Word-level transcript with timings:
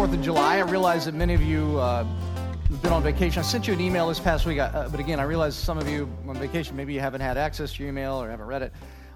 four, 0.00 0.06
great 0.06 0.16
4th 0.16 0.18
of 0.20 0.24
July. 0.24 0.56
I 0.56 0.60
realize 0.60 1.04
that 1.04 1.14
many 1.14 1.34
of 1.34 1.42
you 1.42 1.78
uh, 1.78 2.04
have 2.04 2.82
been 2.82 2.92
on 2.92 3.02
vacation. 3.02 3.40
I 3.40 3.42
sent 3.42 3.66
you 3.66 3.74
an 3.74 3.80
email 3.80 4.08
this 4.08 4.18
past 4.18 4.46
week, 4.46 4.58
uh, 4.58 4.88
but 4.88 4.98
again, 4.98 5.20
I 5.20 5.24
realize 5.24 5.54
some 5.54 5.76
of 5.76 5.88
you 5.90 6.10
on 6.26 6.38
vacation, 6.38 6.74
maybe 6.74 6.94
you 6.94 7.00
haven't 7.00 7.20
had 7.20 7.36
access 7.36 7.74
to 7.74 7.82
your 7.82 7.90
email 7.90 8.14
or 8.14 8.30
haven't 8.30 8.46
read 8.46 8.62
it. 8.62 8.72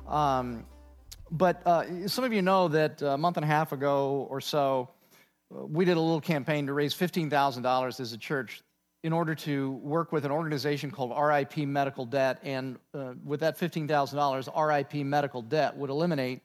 Um, 0.07 0.67
but 1.31 1.67
uh, 1.67 2.07
some 2.07 2.25
of 2.25 2.35
you 2.35 2.43
know 2.43 2.69
that 2.69 3.01
a 3.01 3.17
month 3.17 3.39
and 3.39 3.45
a 3.45 3.47
half 3.47 3.73
ago 3.73 4.27
or 4.29 4.43
so, 4.43 4.91
we 5.49 5.87
did 5.87 5.97
a 5.97 6.01
little 6.01 6.21
campaign 6.21 6.67
to 6.67 6.75
raise 6.75 6.95
$15,000 6.95 8.01
as 8.01 8.13
a 8.13 8.19
church 8.19 8.63
in 9.03 9.13
order 9.15 9.35
to 9.37 9.73
work 9.83 10.13
with 10.13 10.27
an 10.27 10.31
organization 10.31 10.91
called 10.91 11.15
RIP 11.19 11.67
Medical 11.67 12.05
Debt. 12.05 12.41
And 12.43 12.77
uh, 12.93 13.15
with 13.25 13.41
that 13.41 13.59
$15,000, 13.59 14.69
RIP 14.69 15.07
Medical 15.07 15.41
Debt 15.41 15.77
would 15.77 15.89
eliminate, 15.89 16.43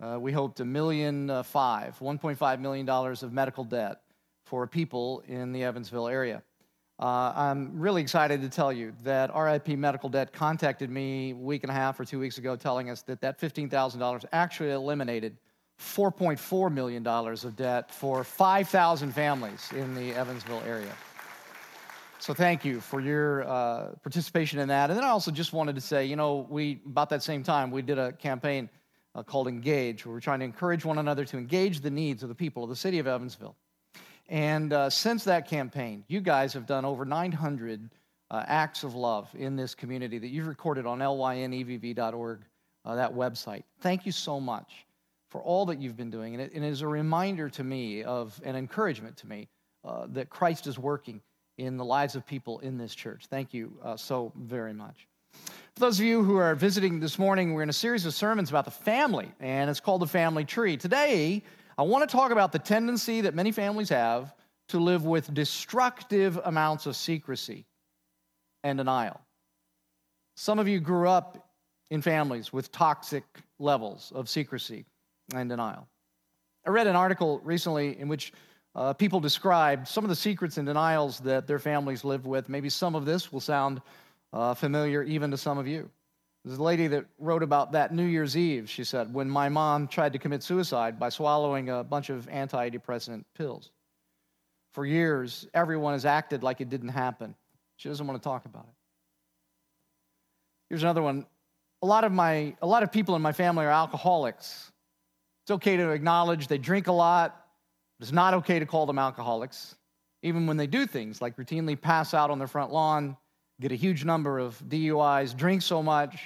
uh, 0.00 0.18
we 0.18 0.32
hoped, 0.32 0.60
a 0.60 0.64
million 0.64 1.30
uh, 1.30 1.42
five, 1.42 1.98
$1.5 1.98 2.60
million 2.60 2.88
of 2.88 3.32
medical 3.32 3.64
debt 3.64 4.00
for 4.44 4.66
people 4.66 5.22
in 5.28 5.52
the 5.52 5.62
Evansville 5.62 6.08
area. 6.08 6.42
Uh, 6.98 7.32
I'm 7.34 7.78
really 7.80 8.02
excited 8.02 8.42
to 8.42 8.48
tell 8.50 8.72
you 8.72 8.92
that 9.04 9.34
RIP 9.34 9.68
Medical 9.68 10.10
Debt 10.10 10.34
contacted 10.34 10.90
me 10.90 11.30
a 11.30 11.34
week 11.34 11.64
and 11.64 11.70
a 11.70 11.74
half 11.74 11.98
or 11.98 12.04
two 12.04 12.18
weeks 12.18 12.36
ago 12.36 12.56
telling 12.56 12.90
us 12.90 13.00
that 13.02 13.22
that 13.22 13.40
$15,000 13.40 14.24
actually 14.32 14.70
eliminated 14.70 15.38
$4.4 15.80 16.70
million 16.72 17.06
of 17.06 17.56
debt 17.56 17.90
for 17.90 18.22
5,000 18.22 19.12
families 19.12 19.70
in 19.74 19.94
the 19.94 20.12
Evansville 20.12 20.62
area. 20.66 20.92
So 22.18 22.34
thank 22.34 22.66
you 22.66 22.80
for 22.82 23.00
your 23.00 23.48
uh, 23.48 23.92
participation 24.02 24.58
in 24.58 24.68
that. 24.68 24.90
And 24.90 24.98
then 24.98 25.04
I 25.04 25.08
also 25.08 25.30
just 25.30 25.54
wanted 25.54 25.74
to 25.76 25.80
say, 25.80 26.04
you 26.04 26.16
know, 26.16 26.46
we 26.50 26.82
about 26.84 27.08
that 27.10 27.22
same 27.22 27.42
time 27.42 27.70
we 27.70 27.80
did 27.80 27.98
a 27.98 28.12
campaign 28.12 28.68
uh, 29.14 29.22
called 29.22 29.48
Engage, 29.48 30.04
where 30.04 30.14
we're 30.14 30.20
trying 30.20 30.40
to 30.40 30.44
encourage 30.44 30.84
one 30.84 30.98
another 30.98 31.24
to 31.24 31.38
engage 31.38 31.80
the 31.80 31.90
needs 31.90 32.22
of 32.22 32.28
the 32.28 32.34
people 32.34 32.64
of 32.64 32.70
the 32.70 32.76
city 32.76 32.98
of 32.98 33.06
Evansville. 33.06 33.56
And 34.28 34.72
uh, 34.72 34.90
since 34.90 35.24
that 35.24 35.48
campaign, 35.48 36.04
you 36.06 36.20
guys 36.20 36.52
have 36.52 36.66
done 36.66 36.84
over 36.84 37.04
900 37.04 37.90
uh, 38.30 38.44
acts 38.46 38.84
of 38.84 38.94
love 38.94 39.28
in 39.34 39.56
this 39.56 39.74
community 39.74 40.18
that 40.18 40.28
you've 40.28 40.46
recorded 40.46 40.86
on 40.86 41.00
lynevv.org, 41.00 42.40
uh, 42.84 42.94
that 42.94 43.12
website. 43.12 43.64
Thank 43.80 44.06
you 44.06 44.12
so 44.12 44.38
much 44.38 44.86
for 45.30 45.42
all 45.42 45.66
that 45.66 45.80
you've 45.80 45.96
been 45.96 46.10
doing. 46.10 46.34
And 46.34 46.42
it, 46.42 46.52
and 46.54 46.64
it 46.64 46.68
is 46.68 46.82
a 46.82 46.88
reminder 46.88 47.48
to 47.50 47.64
me 47.64 48.04
of 48.04 48.40
an 48.44 48.54
encouragement 48.54 49.16
to 49.18 49.26
me 49.26 49.48
uh, 49.84 50.06
that 50.10 50.30
Christ 50.30 50.66
is 50.66 50.78
working 50.78 51.20
in 51.58 51.76
the 51.76 51.84
lives 51.84 52.14
of 52.14 52.24
people 52.24 52.60
in 52.60 52.78
this 52.78 52.94
church. 52.94 53.26
Thank 53.28 53.52
you 53.52 53.72
uh, 53.82 53.96
so 53.96 54.32
very 54.36 54.72
much. 54.72 55.08
For 55.74 55.80
those 55.86 56.00
of 56.00 56.04
you 56.04 56.24
who 56.24 56.36
are 56.36 56.54
visiting 56.56 56.98
this 56.98 57.18
morning, 57.18 57.54
we're 57.54 57.62
in 57.62 57.70
a 57.70 57.72
series 57.72 58.04
of 58.04 58.12
sermons 58.12 58.50
about 58.50 58.64
the 58.64 58.72
family, 58.72 59.30
and 59.38 59.70
it's 59.70 59.78
called 59.78 60.02
the 60.02 60.06
family 60.06 60.44
tree. 60.44 60.76
Today, 60.76 61.44
I 61.78 61.82
want 61.82 62.08
to 62.08 62.12
talk 62.12 62.32
about 62.32 62.50
the 62.50 62.58
tendency 62.58 63.20
that 63.20 63.34
many 63.34 63.52
families 63.52 63.88
have 63.90 64.34
to 64.68 64.80
live 64.80 65.04
with 65.04 65.32
destructive 65.32 66.40
amounts 66.44 66.86
of 66.86 66.96
secrecy 66.96 67.66
and 68.64 68.78
denial. 68.78 69.20
Some 70.36 70.58
of 70.58 70.66
you 70.66 70.80
grew 70.80 71.08
up 71.08 71.50
in 71.90 72.02
families 72.02 72.52
with 72.52 72.72
toxic 72.72 73.24
levels 73.60 74.12
of 74.14 74.28
secrecy 74.28 74.86
and 75.34 75.48
denial. 75.48 75.86
I 76.66 76.70
read 76.70 76.88
an 76.88 76.96
article 76.96 77.40
recently 77.44 77.98
in 77.98 78.08
which 78.08 78.32
uh, 78.74 78.92
people 78.92 79.20
described 79.20 79.86
some 79.86 80.04
of 80.04 80.10
the 80.10 80.16
secrets 80.16 80.58
and 80.58 80.66
denials 80.66 81.20
that 81.20 81.46
their 81.46 81.58
families 81.60 82.04
live 82.04 82.26
with. 82.26 82.48
Maybe 82.48 82.68
some 82.68 82.96
of 82.96 83.04
this 83.04 83.32
will 83.32 83.40
sound 83.40 83.80
uh, 84.32 84.54
familiar 84.54 85.02
even 85.02 85.30
to 85.30 85.36
some 85.36 85.58
of 85.58 85.66
you. 85.66 85.90
There's 86.44 86.58
a 86.58 86.62
lady 86.62 86.86
that 86.88 87.04
wrote 87.18 87.42
about 87.42 87.72
that 87.72 87.92
New 87.94 88.06
Year's 88.06 88.36
Eve. 88.36 88.70
She 88.70 88.84
said, 88.84 89.12
When 89.12 89.28
my 89.28 89.48
mom 89.48 89.88
tried 89.88 90.14
to 90.14 90.18
commit 90.18 90.42
suicide 90.42 90.98
by 90.98 91.10
swallowing 91.10 91.68
a 91.68 91.84
bunch 91.84 92.08
of 92.08 92.26
antidepressant 92.26 93.24
pills. 93.36 93.70
For 94.72 94.86
years, 94.86 95.46
everyone 95.52 95.92
has 95.92 96.06
acted 96.06 96.42
like 96.42 96.60
it 96.60 96.70
didn't 96.70 96.90
happen. 96.90 97.34
She 97.76 97.88
doesn't 97.88 98.06
want 98.06 98.22
to 98.22 98.26
talk 98.26 98.46
about 98.46 98.64
it. 98.64 98.74
Here's 100.70 100.82
another 100.82 101.02
one. 101.02 101.26
A 101.82 101.86
lot 101.86 102.04
of 102.04 102.12
my 102.12 102.54
a 102.62 102.66
lot 102.66 102.82
of 102.82 102.92
people 102.92 103.16
in 103.16 103.22
my 103.22 103.32
family 103.32 103.64
are 103.64 103.70
alcoholics. 103.70 104.70
It's 105.44 105.50
okay 105.50 105.76
to 105.76 105.90
acknowledge 105.90 106.46
they 106.46 106.58
drink 106.58 106.86
a 106.86 106.92
lot, 106.92 107.44
it's 108.00 108.12
not 108.12 108.34
okay 108.34 108.58
to 108.58 108.66
call 108.66 108.86
them 108.86 108.98
alcoholics, 108.98 109.74
even 110.22 110.46
when 110.46 110.56
they 110.56 110.66
do 110.66 110.86
things 110.86 111.20
like 111.20 111.36
routinely 111.36 111.78
pass 111.78 112.14
out 112.14 112.30
on 112.30 112.38
their 112.38 112.48
front 112.48 112.72
lawn, 112.72 113.16
get 113.60 113.72
a 113.72 113.76
huge 113.76 114.04
number 114.04 114.38
of 114.38 114.58
DUIs, 114.68 115.36
drink 115.36 115.62
so 115.62 115.82
much 115.82 116.20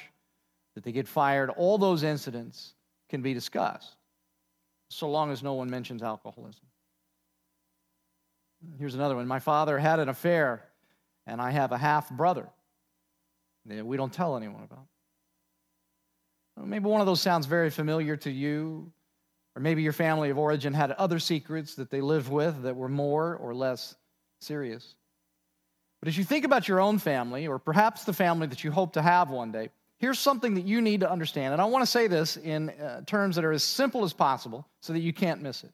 that 0.74 0.84
they 0.84 0.92
get 0.92 1.08
fired. 1.08 1.50
All 1.50 1.78
those 1.78 2.02
incidents 2.02 2.74
can 3.08 3.22
be 3.22 3.34
discussed, 3.34 3.96
so 4.88 5.10
long 5.10 5.30
as 5.30 5.42
no 5.42 5.54
one 5.54 5.68
mentions 5.68 6.02
alcoholism. 6.02 6.66
Here's 8.78 8.94
another 8.94 9.16
one. 9.16 9.26
My 9.26 9.40
father 9.40 9.78
had 9.78 9.98
an 9.98 10.08
affair, 10.08 10.64
and 11.26 11.40
I 11.40 11.50
have 11.50 11.72
a 11.72 11.78
half 11.78 12.08
brother 12.10 12.48
that 13.66 13.84
we 13.84 13.96
don't 13.96 14.12
tell 14.12 14.36
anyone 14.36 14.62
about. 14.62 14.86
Maybe 16.56 16.86
one 16.86 17.00
of 17.00 17.06
those 17.06 17.20
sounds 17.20 17.46
very 17.46 17.70
familiar 17.70 18.16
to 18.18 18.30
you. 18.30 18.92
Or 19.56 19.62
maybe 19.62 19.82
your 19.82 19.92
family 19.92 20.30
of 20.30 20.38
origin 20.38 20.74
had 20.74 20.90
other 20.92 21.20
secrets 21.20 21.76
that 21.76 21.88
they 21.88 22.00
lived 22.00 22.28
with 22.28 22.62
that 22.62 22.74
were 22.74 22.88
more 22.88 23.36
or 23.36 23.54
less 23.54 23.94
serious. 24.40 24.96
But 26.04 26.08
as 26.08 26.18
you 26.18 26.24
think 26.24 26.44
about 26.44 26.68
your 26.68 26.80
own 26.80 26.98
family, 26.98 27.46
or 27.46 27.58
perhaps 27.58 28.04
the 28.04 28.12
family 28.12 28.46
that 28.48 28.62
you 28.62 28.70
hope 28.70 28.92
to 28.92 29.00
have 29.00 29.30
one 29.30 29.52
day, 29.52 29.70
here's 29.96 30.18
something 30.18 30.52
that 30.56 30.66
you 30.66 30.82
need 30.82 31.00
to 31.00 31.10
understand. 31.10 31.54
And 31.54 31.62
I 31.62 31.64
want 31.64 31.80
to 31.80 31.90
say 31.90 32.08
this 32.08 32.36
in 32.36 32.68
uh, 32.68 33.00
terms 33.06 33.36
that 33.36 33.44
are 33.46 33.52
as 33.52 33.64
simple 33.64 34.04
as 34.04 34.12
possible 34.12 34.68
so 34.82 34.92
that 34.92 34.98
you 34.98 35.14
can't 35.14 35.40
miss 35.40 35.64
it. 35.64 35.72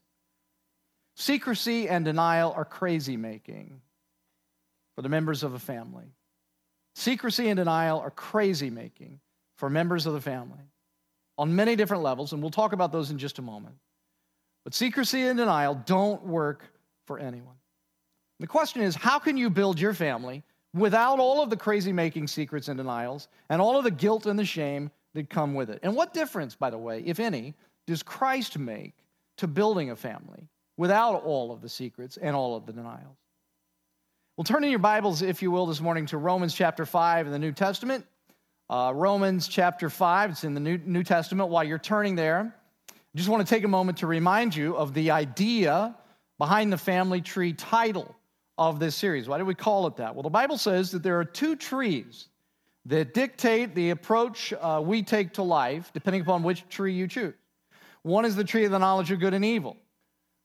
Secrecy 1.17 1.89
and 1.89 2.05
denial 2.05 2.53
are 2.57 2.65
crazy 2.65 3.17
making 3.17 3.81
for 4.95 5.03
the 5.03 5.09
members 5.09 5.43
of 5.43 5.55
a 5.55 5.59
family. 5.59 6.15
Secrecy 6.95 7.49
and 7.49 7.57
denial 7.57 7.99
are 7.99 8.13
crazy 8.13 8.71
making 8.71 9.19
for 9.57 9.69
members 9.69 10.07
of 10.07 10.13
the 10.13 10.21
family 10.21 10.63
on 11.39 11.57
many 11.57 11.75
different 11.75 12.05
levels, 12.05 12.33
and 12.33 12.41
we'll 12.41 12.53
talk 12.53 12.73
about 12.73 12.93
those 12.93 13.11
in 13.11 13.19
just 13.19 13.41
a 13.41 13.43
moment. 13.43 13.75
But 14.63 14.75
secrecy 14.75 15.23
and 15.23 15.37
denial 15.37 15.75
don't 15.75 16.25
work 16.25 16.63
for 17.09 17.19
anyone. 17.19 17.57
The 18.41 18.47
question 18.47 18.81
is 18.81 18.97
how 18.97 19.19
can 19.19 19.37
you 19.37 19.51
build 19.51 19.79
your 19.79 19.93
family 19.93 20.43
without 20.73 21.19
all 21.19 21.43
of 21.43 21.51
the 21.51 21.57
crazy 21.57 21.93
making 21.93 22.27
secrets 22.27 22.69
and 22.69 22.79
denials 22.79 23.29
and 23.51 23.61
all 23.61 23.77
of 23.77 23.85
the 23.85 23.91
guilt 23.91 24.25
and 24.25 24.39
the 24.39 24.47
shame 24.47 24.91
that 25.13 25.29
come 25.29 25.55
with 25.55 25.69
it? 25.69 25.79
And 25.83 25.95
what 25.95 26.15
difference, 26.15 26.57
by 26.57 26.71
the 26.71 26.79
way, 26.79 27.03
if 27.05 27.21
any, 27.21 27.55
does 27.87 28.03
Christ 28.03 28.59
make 28.59 28.95
to 29.37 29.47
building 29.47 29.91
a 29.91 29.97
family 29.97 30.49
without 30.79 31.23
all 31.23 31.53
of 31.53 31.61
the 31.61 31.69
secrets 31.69 32.17
and 32.17 32.35
all 32.35 32.57
of 32.57 32.65
the 32.65 32.73
denials? 32.73 33.19
Well, 34.37 34.45
turn 34.45 34.65
in 34.65 34.71
your 34.71 34.79
Bibles, 34.79 35.21
if 35.21 35.43
you 35.43 35.51
will, 35.51 35.67
this 35.67 35.83
morning 35.83 36.07
to 36.07 36.17
Romans 36.17 36.55
chapter 36.55 36.87
5 36.87 37.27
in 37.27 37.33
the 37.33 37.39
New 37.39 37.53
Testament. 37.53 38.07
Uh, 38.71 38.93
Romans 38.95 39.49
chapter 39.49 39.91
5, 39.91 40.31
it's 40.31 40.45
in 40.45 40.55
the 40.55 40.61
New, 40.61 40.79
New 40.79 41.03
Testament. 41.03 41.51
While 41.51 41.65
you're 41.65 41.79
turning 41.79 42.17
there, 42.17 42.55
I 42.91 42.95
just 43.17 43.29
want 43.29 43.47
to 43.47 43.55
take 43.55 43.65
a 43.65 43.69
moment 43.69 43.99
to 43.99 44.07
remind 44.07 44.57
you 44.57 44.77
of 44.77 44.95
the 44.95 45.11
idea 45.11 45.95
behind 46.39 46.73
the 46.73 46.79
family 46.79 47.21
tree 47.21 47.53
title 47.53 48.17
of 48.61 48.79
this 48.79 48.95
series. 48.95 49.27
Why 49.27 49.39
do 49.39 49.47
we 49.47 49.55
call 49.55 49.87
it 49.87 49.97
that? 49.97 50.15
Well, 50.15 50.23
the 50.23 50.29
Bible 50.29 50.59
says 50.59 50.91
that 50.91 51.03
there 51.03 51.19
are 51.19 51.25
two 51.25 51.57
trees 51.57 52.29
that 52.85 53.15
dictate 53.15 53.75
the 53.75 53.89
approach 53.89 54.53
uh, 54.53 54.83
we 54.85 55.03
take 55.03 55.33
to 55.35 55.43
life, 55.43 55.91
depending 55.95 56.21
upon 56.21 56.43
which 56.43 56.69
tree 56.69 56.93
you 56.93 57.09
choose. 57.09 57.33
One 58.03 58.27
is 58.27 58.37
the 58.37 58.45
tree 58.45 58.67
of 58.67 58.71
the 58.71 58.79
knowledge 58.79 59.11
of 59.11 59.19
good 59.19 59.33
and 59.33 59.47
evil, 59.47 59.79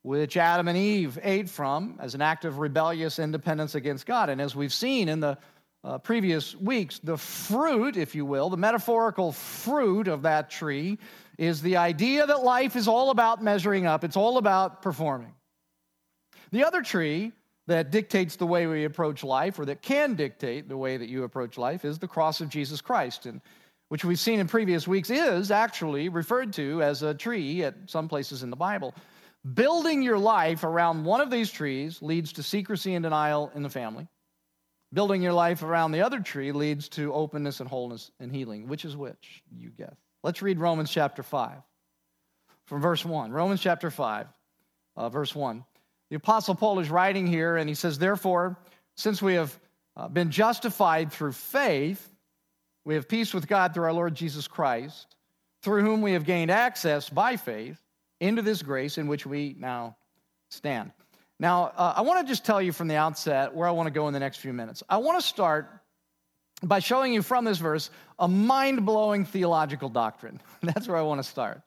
which 0.04 0.38
Adam 0.38 0.70
and 0.70 0.78
Eve 0.78 1.20
ate 1.24 1.50
from 1.50 1.98
as 2.00 2.16
an 2.16 2.22
act 2.22 2.46
of 2.46 2.60
rebellious 2.60 3.20
independence 3.20 3.76
against 3.76 4.06
God. 4.06 4.30
And 4.30 4.40
as 4.40 4.56
we've 4.56 4.74
seen 4.74 5.10
in 5.10 5.20
the 5.20 5.38
uh, 5.84 5.98
previous 5.98 6.56
weeks, 6.56 7.00
the 7.00 7.18
fruit, 7.18 7.98
if 7.98 8.16
you 8.16 8.26
will, 8.26 8.50
the 8.50 8.56
metaphorical 8.56 9.34
fruit 9.34 10.08
of 10.08 10.22
that 10.22 10.50
tree 10.50 11.00
is 11.38 11.62
the 11.62 11.76
idea 11.76 12.26
that 12.26 12.44
life 12.44 12.78
is 12.78 12.88
all 12.88 13.10
about 13.10 13.44
measuring 13.44 13.86
up, 13.86 14.06
it's 14.06 14.16
all 14.16 14.38
about 14.38 14.82
performing. 14.82 15.34
The 16.52 16.64
other 16.64 16.82
tree 16.82 17.34
that 17.68 17.92
dictates 17.92 18.36
the 18.36 18.46
way 18.46 18.68
we 18.68 18.86
approach 18.86 19.24
life, 19.24 19.58
or 19.58 19.66
that 19.66 19.82
can 19.82 20.16
dictate 20.16 20.70
the 20.70 20.78
way 20.78 20.98
that 20.98 21.10
you 21.10 21.24
approach 21.24 21.58
life, 21.58 21.84
is 21.84 21.98
the 21.98 22.08
cross 22.08 22.42
of 22.42 22.50
Jesus 22.50 22.82
Christ, 22.82 23.26
and 23.26 23.42
which 23.90 24.06
we've 24.06 24.20
seen 24.20 24.40
in 24.40 24.48
previous 24.48 24.88
weeks 24.88 25.10
is 25.10 25.52
actually 25.52 26.10
referred 26.10 26.54
to 26.54 26.82
as 26.82 27.02
a 27.04 27.14
tree 27.14 27.64
at 27.64 27.76
some 27.88 28.08
places 28.08 28.44
in 28.44 28.50
the 28.50 28.56
Bible. 28.56 28.94
Building 29.54 30.02
your 30.02 30.18
life 30.18 30.64
around 30.64 31.04
one 31.04 31.22
of 31.22 31.30
these 31.30 31.52
trees 31.52 32.02
leads 32.02 32.34
to 32.34 32.44
secrecy 32.44 32.96
and 32.96 33.04
denial 33.04 33.52
in 33.54 33.62
the 33.62 33.70
family. 33.70 34.08
Building 34.94 35.22
your 35.22 35.34
life 35.34 35.62
around 35.62 35.92
the 35.92 36.02
other 36.02 36.20
tree 36.20 36.52
leads 36.52 36.90
to 36.90 37.14
openness 37.14 37.60
and 37.60 37.70
wholeness 37.70 38.12
and 38.20 38.32
healing. 38.32 38.68
Which 38.68 38.86
is 38.86 38.96
which? 38.96 39.44
You 39.56 39.70
guess. 39.70 39.96
Let's 40.24 40.42
read 40.42 40.60
Romans 40.60 40.90
chapter 40.90 41.22
5 41.22 41.58
from 42.66 42.82
verse 42.82 43.06
1. 43.06 43.32
Romans 43.32 43.62
chapter 43.62 43.92
5, 43.92 44.28
uh, 44.98 45.10
verse 45.10 45.36
1. 45.36 45.64
The 46.10 46.16
Apostle 46.16 46.56
Paul 46.56 46.80
is 46.80 46.90
writing 46.90 47.26
here, 47.26 47.58
and 47.58 47.68
he 47.68 47.76
says, 47.76 47.98
Therefore, 47.98 48.58
since 48.96 49.22
we 49.22 49.34
have 49.36 49.58
uh, 49.98 50.08
been 50.08 50.32
justified 50.32 51.12
through 51.12 51.32
faith, 51.32 52.10
we 52.84 52.96
have 52.96 53.10
peace 53.10 53.34
with 53.34 53.48
God 53.48 53.74
through 53.74 53.86
our 53.86 53.94
Lord 53.94 54.16
Jesus 54.16 54.48
Christ, 54.48 55.16
through 55.64 55.82
whom 55.82 56.02
we 56.02 56.14
have 56.14 56.26
gained 56.26 56.52
access 56.52 57.10
by 57.10 57.38
faith 57.38 57.82
into 58.20 58.42
this 58.42 58.62
grace 58.62 58.98
in 58.98 59.08
which 59.08 59.26
we 59.26 59.56
now 59.58 59.98
stand. 60.50 60.92
Now, 61.40 61.74
uh, 61.76 61.94
I 61.98 62.02
want 62.02 62.26
to 62.26 62.32
just 62.32 62.46
tell 62.46 62.62
you 62.62 62.72
from 62.72 62.88
the 62.88 62.96
outset 62.96 63.54
where 63.54 63.68
I 63.68 63.72
want 63.72 63.88
to 63.88 63.92
go 63.92 64.08
in 64.08 64.14
the 64.14 64.20
next 64.20 64.38
few 64.38 64.54
minutes. 64.54 64.84
I 64.88 64.98
want 64.98 65.20
to 65.20 65.26
start 65.26 65.70
by 66.64 66.80
showing 66.80 67.14
you 67.14 67.22
from 67.22 67.44
this 67.44 67.58
verse 67.58 67.90
a 68.20 68.28
mind 68.28 68.86
blowing 68.86 69.26
theological 69.26 69.90
doctrine. 69.90 70.40
That's 70.62 70.88
where 70.88 70.98
I 70.98 71.02
want 71.02 71.22
to 71.22 71.30
start. 71.30 71.62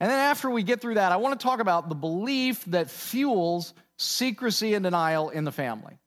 And 0.00 0.10
then 0.10 0.18
after 0.18 0.48
we 0.48 0.62
get 0.62 0.80
through 0.80 0.94
that, 0.94 1.10
I 1.12 1.16
want 1.16 1.38
to 1.38 1.42
talk 1.42 1.60
about 1.60 1.88
the 1.88 1.94
belief 1.94 2.64
that 2.66 2.90
fuels 2.90 3.74
secrecy 3.96 4.74
and 4.74 4.84
denial 4.84 5.30
in 5.30 5.44
the 5.44 5.52
family. 5.52 5.98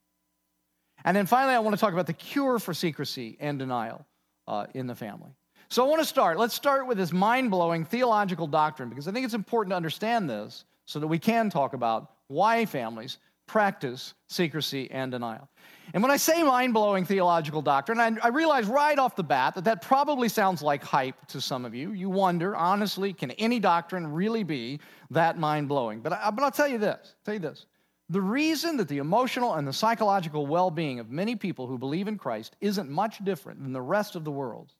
And 1.03 1.17
then 1.17 1.25
finally, 1.25 1.55
I 1.55 1.59
want 1.59 1.75
to 1.75 1.79
talk 1.79 1.93
about 1.93 2.07
the 2.07 2.13
cure 2.13 2.59
for 2.59 2.73
secrecy 2.73 3.37
and 3.39 3.59
denial 3.59 4.05
uh, 4.47 4.67
in 4.73 4.87
the 4.87 4.95
family. 4.95 5.31
So 5.69 5.85
I 5.85 5.89
want 5.89 6.01
to 6.01 6.07
start. 6.07 6.37
Let's 6.37 6.53
start 6.53 6.87
with 6.87 6.97
this 6.97 7.11
mind 7.11 7.49
blowing 7.49 7.85
theological 7.85 8.47
doctrine 8.47 8.89
because 8.89 9.07
I 9.07 9.11
think 9.11 9.25
it's 9.25 9.33
important 9.33 9.71
to 9.71 9.77
understand 9.77 10.29
this 10.29 10.65
so 10.85 10.99
that 10.99 11.07
we 11.07 11.17
can 11.17 11.49
talk 11.49 11.73
about 11.73 12.11
why 12.27 12.65
families 12.65 13.17
practice 13.51 14.13
secrecy 14.29 14.89
and 14.91 15.11
denial. 15.11 15.49
And 15.93 16.01
when 16.01 16.09
I 16.09 16.15
say 16.15 16.41
mind 16.41 16.73
blowing 16.73 17.03
theological 17.03 17.61
doctrine, 17.61 17.99
I, 17.99 18.11
I, 18.23 18.29
realize 18.29 18.65
right 18.65 18.97
off 18.97 19.17
the 19.17 19.25
bat 19.25 19.55
that 19.55 19.65
that 19.65 19.81
probably 19.81 20.29
sounds 20.29 20.61
like 20.61 20.81
hype 20.81 21.25
to 21.27 21.41
some 21.41 21.65
of 21.65 21.75
you. 21.75 21.91
You 21.91 22.09
wonder, 22.09 22.55
honestly, 22.55 23.11
can 23.11 23.31
any 23.31 23.59
doctrine 23.59 24.07
really 24.07 24.43
be 24.43 24.79
that 25.09 25.37
mind 25.37 25.67
blowing? 25.67 25.99
But, 25.99 26.13
I, 26.13 26.31
but 26.31 26.45
I'll 26.45 26.51
tell 26.51 26.69
you 26.69 26.77
this 26.77 27.15
tell 27.25 27.33
you 27.33 27.41
this. 27.41 27.65
The 28.07 28.21
reason 28.21 28.77
that 28.77 28.87
the 28.87 28.99
emotional 28.99 29.55
and 29.55 29.67
the 29.67 29.73
psychological 29.73 30.47
well 30.47 30.71
being 30.71 31.01
of 31.01 31.09
many 31.09 31.35
people 31.35 31.67
who 31.67 31.77
believe 31.77 32.07
in 32.07 32.17
Christ 32.17 32.55
isn't 32.61 32.89
much 32.89 33.21
different 33.25 33.61
than 33.61 33.73
the 33.73 33.81
rest 33.81 34.15
of 34.15 34.23
the 34.23 34.31
world 34.31 34.71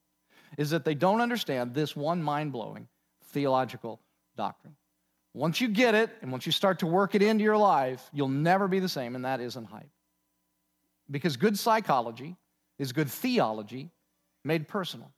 is 0.58 0.70
that 0.70 0.86
they 0.86 0.96
don't 0.96 1.20
understand 1.20 1.74
this 1.74 1.94
one 1.94 2.24
mind 2.24 2.54
blowing 2.54 2.88
theological 3.34 4.00
doctrine. 4.38 4.76
Once 5.34 5.62
you 5.62 5.68
get 5.68 5.96
it, 5.96 6.10
and 6.22 6.32
once 6.32 6.46
you 6.46 6.52
start 6.52 6.80
to 6.80 6.86
work 6.86 7.16
it 7.16 7.22
into 7.22 7.44
your 7.44 7.58
life, 7.58 8.10
you'll 8.12 8.28
never 8.28 8.68
be 8.68 8.80
the 8.80 8.90
same, 8.90 9.16
and 9.16 9.24
that 9.24 9.40
isn't 9.40 9.66
hype. 9.66 9.90
Because 11.10 11.38
good 11.38 11.58
psychology 11.58 12.36
is 12.80 12.92
good 12.92 13.10
theology 13.10 13.90
made 14.44 14.68
personal. 14.68 15.12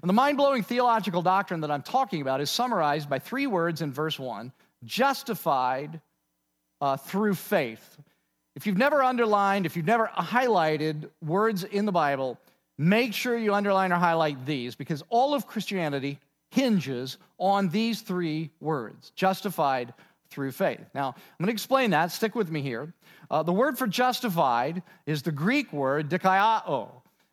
And 0.00 0.08
the 0.08 0.14
mind 0.14 0.36
blowing 0.36 0.62
theological 0.62 1.22
doctrine 1.22 1.60
that 1.62 1.70
I'm 1.70 1.82
talking 1.82 2.20
about 2.20 2.40
is 2.40 2.50
summarized 2.50 3.08
by 3.08 3.18
three 3.18 3.46
words 3.46 3.82
in 3.82 3.92
verse 3.92 4.18
1 4.18 4.52
justified 4.84 6.00
uh, 6.80 6.96
through 6.96 7.34
faith. 7.34 7.98
If 8.54 8.66
you've 8.66 8.76
never 8.76 9.02
underlined, 9.02 9.66
if 9.66 9.76
you've 9.76 9.86
never 9.86 10.08
highlighted 10.08 11.08
words 11.24 11.64
in 11.64 11.86
the 11.86 11.92
Bible, 11.92 12.38
make 12.76 13.14
sure 13.14 13.36
you 13.36 13.54
underline 13.54 13.92
or 13.92 13.96
highlight 13.96 14.44
these 14.44 14.74
because 14.74 15.02
all 15.08 15.34
of 15.34 15.46
Christianity 15.46 16.18
hinges 16.52 17.16
on 17.38 17.70
these 17.70 18.02
three 18.02 18.50
words 18.60 19.10
justified 19.16 19.94
through 20.28 20.52
faith. 20.52 20.84
Now, 20.94 21.08
I'm 21.08 21.38
going 21.38 21.46
to 21.46 21.52
explain 21.52 21.90
that. 21.90 22.12
Stick 22.12 22.34
with 22.34 22.50
me 22.50 22.60
here. 22.60 22.92
Uh, 23.30 23.42
the 23.42 23.52
word 23.52 23.78
for 23.78 23.86
justified 23.86 24.82
is 25.06 25.22
the 25.22 25.32
Greek 25.32 25.72
word 25.72 26.10
dikaiao. 26.10 26.90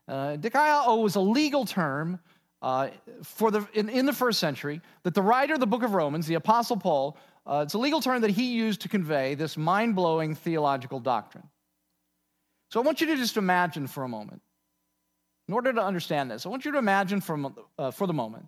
Uh, 0.08 0.38
dikaiao 0.38 1.04
was 1.04 1.16
a 1.16 1.20
legal 1.20 1.66
term 1.66 2.20
uh, 2.62 2.90
for 3.22 3.52
the, 3.52 3.68
in, 3.74 3.90
in, 3.90 4.06
the 4.06 4.14
first 4.14 4.40
century 4.40 4.82
that 5.04 5.14
the 5.14 5.22
writer 5.22 5.54
of 5.54 5.60
the 5.60 5.68
book 5.68 5.84
of 5.84 5.94
Romans, 5.94 6.26
the 6.26 6.36
Apostle 6.36 6.78
Paul, 6.78 7.18
uh, 7.46 7.64
it's 7.66 7.74
a 7.74 7.78
legal 7.78 8.00
term 8.00 8.22
that 8.22 8.32
he 8.32 8.54
used 8.54 8.82
to 8.82 8.90
convey 8.90 9.36
this 9.36 9.58
mind 9.58 9.96
blowing 9.96 10.34
theological 10.34 11.00
doctrine. 11.02 11.48
So 12.72 12.82
I 12.82 12.84
want 12.84 13.02
you 13.02 13.08
to 13.08 13.18
just 13.18 13.36
imagine 13.36 13.88
for 13.88 14.04
a 14.06 14.10
moment, 14.10 14.42
in 15.48 15.54
order 15.54 15.74
to 15.74 15.84
understand 15.84 16.32
this, 16.32 16.46
I 16.46 16.50
want 16.50 16.64
you 16.64 16.72
to 16.72 16.78
imagine 16.78 17.20
from, 17.20 17.56
uh, 17.78 17.92
for 17.92 18.08
the 18.08 18.14
moment 18.14 18.46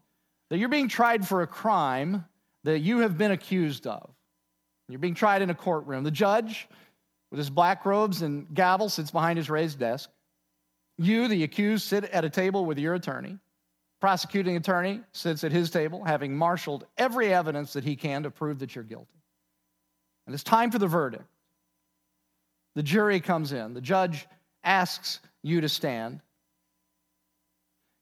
that 0.52 0.58
you're 0.58 0.68
being 0.68 0.90
tried 0.90 1.26
for 1.26 1.44
a 1.44 1.48
crime 1.48 2.26
that 2.66 2.80
you 2.80 3.00
have 3.00 3.18
been 3.18 3.32
accused 3.32 3.88
of. 3.88 4.14
You're 4.90 5.00
being 5.00 5.16
tried 5.16 5.42
in 5.42 5.50
a 5.50 5.56
courtroom. 5.56 6.04
The 6.04 6.12
judge, 6.12 6.68
with 7.32 7.38
his 7.38 7.50
black 7.50 7.86
robes 7.86 8.22
and 8.22 8.54
gavel, 8.54 8.90
sits 8.90 9.12
behind 9.12 9.38
his 9.38 9.50
raised 9.50 9.80
desk. 9.80 10.10
You, 10.98 11.30
the 11.30 11.46
accused, 11.46 11.88
sit 11.88 12.04
at 12.04 12.26
a 12.26 12.30
table 12.30 12.66
with 12.66 12.78
your 12.78 12.96
attorney. 12.96 13.38
Prosecuting 14.02 14.58
attorney 14.58 15.00
sits 15.14 15.46
at 15.46 15.54
his 15.54 15.72
table, 15.72 16.04
having 16.04 16.36
marshaled 16.36 16.86
every 16.98 17.34
evidence 17.34 17.72
that 17.72 17.86
he 17.86 17.96
can 17.96 18.24
to 18.24 18.30
prove 18.30 18.60
that 18.60 18.76
you're 18.76 18.84
guilty. 18.84 19.22
And 20.28 20.34
it's 20.34 20.44
time 20.44 20.70
for 20.70 20.80
the 20.80 20.88
verdict. 20.88 21.24
The 22.76 22.84
jury 22.84 23.22
comes 23.22 23.54
in. 23.54 23.74
The 23.74 23.80
judge 23.80 24.28
asks 24.66 25.22
you 25.44 25.62
to 25.62 25.70
stand. 25.70 26.20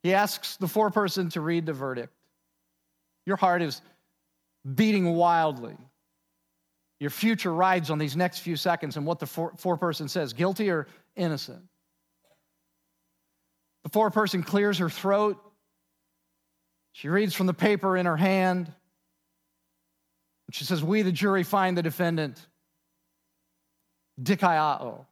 He 0.02 0.16
asks 0.16 0.58
the 0.58 0.66
foreperson 0.66 1.32
to 1.34 1.42
read 1.42 1.68
the 1.68 1.74
verdict. 1.74 2.12
Your 3.26 3.38
heart 3.38 3.62
is 3.62 3.82
beating 4.76 5.06
wildly. 5.14 5.78
Your 7.00 7.10
future 7.10 7.54
rides 7.54 7.90
on 7.90 7.98
these 7.98 8.16
next 8.16 8.40
few 8.40 8.56
seconds 8.56 8.98
and 8.98 9.06
what 9.06 9.20
the 9.20 9.26
foreperson 9.26 10.10
says 10.10 10.34
guilty 10.34 10.70
or 10.70 10.88
innocent. 11.16 11.64
The 13.84 13.90
foreperson 13.90 14.46
clears 14.46 14.80
her 14.80 14.90
throat. 14.90 15.42
She 16.92 17.08
reads 17.08 17.34
from 17.34 17.48
the 17.48 17.54
paper 17.54 17.96
in 17.96 18.06
her 18.06 18.18
hand. 18.18 18.72
And 20.48 20.56
she 20.56 20.66
says, 20.66 20.84
We, 20.84 21.02
the 21.02 21.12
jury, 21.12 21.44
find 21.44 21.78
the 21.78 21.84
defendant 21.84 22.46
dikaiao. 24.22 25.06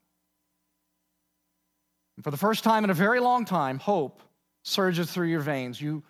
And 2.18 2.24
for 2.24 2.32
the 2.32 2.38
first 2.38 2.64
time 2.64 2.84
in 2.84 2.90
a 2.90 2.96
very 2.96 3.20
long 3.20 3.46
time, 3.46 3.80
hope 3.80 4.22
surges 4.64 5.12
through 5.12 5.28
your 5.28 5.40
veins. 5.40 5.80
You 5.80 6.04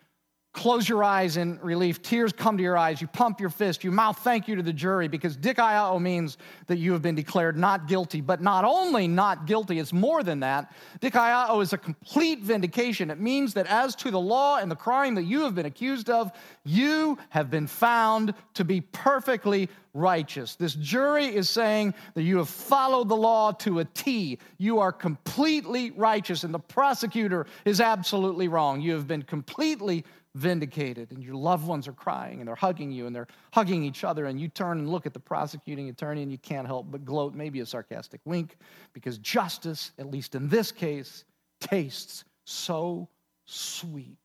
close 0.57 0.89
your 0.89 1.04
eyes 1.04 1.38
in 1.38 1.59
relief. 1.62 2.01
Tears 2.01 2.33
come 2.33 2.57
to 2.57 2.63
your 2.63 2.75
eyes. 2.75 3.00
You 3.00 3.06
pump 3.06 3.39
your 3.39 3.51
fist. 3.51 3.83
You 3.83 3.92
mouth 3.92 4.18
thank 4.18 4.48
you 4.48 4.56
to 4.56 4.63
the 4.63 4.74
jury 4.74 5.07
because 5.07 5.38
dikaiao 5.38 6.01
means 6.01 6.39
that 6.65 6.80
you 6.80 6.92
have 6.94 7.04
been 7.04 7.13
declared 7.13 7.56
not 7.56 7.88
guilty. 7.88 8.21
But 8.21 8.42
not 8.42 8.65
only 8.65 9.07
not 9.07 9.45
guilty, 9.45 9.77
it's 9.77 9.94
more 9.94 10.24
than 10.24 10.39
that. 10.39 10.73
Dikaiao 10.99 11.61
is 11.61 11.73
a 11.73 11.78
complete 11.78 12.40
vindication. 12.40 13.11
It 13.11 13.19
means 13.19 13.54
that 13.54 13.68
as 13.68 13.95
to 13.97 14.09
the 14.09 14.19
law 14.19 14.57
and 14.57 14.69
the 14.69 14.76
crime 14.76 15.14
that 15.16 15.23
you 15.23 15.42
have 15.42 15.54
been 15.54 15.68
accused 15.68 16.09
of, 16.09 16.31
you 16.66 17.19
have 17.30 17.52
been 17.52 17.68
found 17.68 18.33
to 18.56 18.66
be 18.66 18.81
perfectly 18.81 19.69
righteous. 19.97 20.56
This 20.56 20.76
jury 20.76 21.26
is 21.26 21.49
saying 21.49 21.94
that 22.14 22.21
you 22.21 22.37
have 22.37 22.49
followed 22.49 23.09
the 23.09 23.16
law 23.16 23.52
to 23.54 23.80
a 23.80 23.85
T. 23.85 24.37
You 24.57 24.80
are 24.80 24.92
completely 24.92 25.92
righteous, 25.92 26.44
and 26.44 26.54
the 26.54 26.59
prosecutor 26.59 27.47
is 27.66 27.81
absolutely 27.81 28.47
wrong. 28.47 28.80
You 28.80 28.94
have 28.94 29.07
been 29.07 29.23
completely 29.23 30.06
vindicated, 30.36 31.12
and 31.12 31.24
your 31.24 31.36
loved 31.36 31.66
ones 31.68 31.88
are 31.88 31.94
crying 31.94 32.40
and 32.40 32.48
they're 32.48 32.56
hugging 32.56 32.92
you 32.92 33.07
and 33.07 33.16
they're 33.16 33.28
hugging 33.54 33.84
each 33.84 34.04
other, 34.04 34.26
and 34.26 34.40
you 34.40 34.48
turn 34.48 34.80
and 34.80 34.90
look 34.90 35.06
at 35.06 35.14
the 35.14 35.19
prosecuting 35.19 35.90
attorney 35.90 36.22
and 36.22 36.31
you 36.31 36.38
can't 36.38 36.68
help 36.68 36.92
but 36.92 37.06
gloat, 37.06 37.34
maybe 37.34 37.60
a 37.60 37.66
sarcastic 37.66 38.22
wink, 38.26 38.57
because 38.94 39.18
justice, 39.18 39.92
at 39.98 40.12
least 40.12 40.36
in 40.36 40.48
this 40.48 40.72
case, 40.72 41.26
tastes 41.60 42.24
so 42.46 43.07
sweet. 43.46 44.18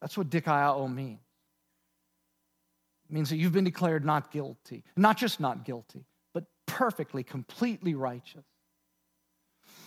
That's 0.00 0.16
what 0.16 0.30
dikaiao 0.30 0.92
means. 0.92 1.20
It 3.08 3.12
means 3.12 3.30
that 3.30 3.36
you've 3.36 3.52
been 3.52 3.64
declared 3.64 4.04
not 4.04 4.32
guilty, 4.32 4.82
not 4.96 5.16
just 5.16 5.40
not 5.40 5.64
guilty, 5.64 6.04
but 6.32 6.44
perfectly, 6.66 7.22
completely 7.22 7.94
righteous. 7.94 8.44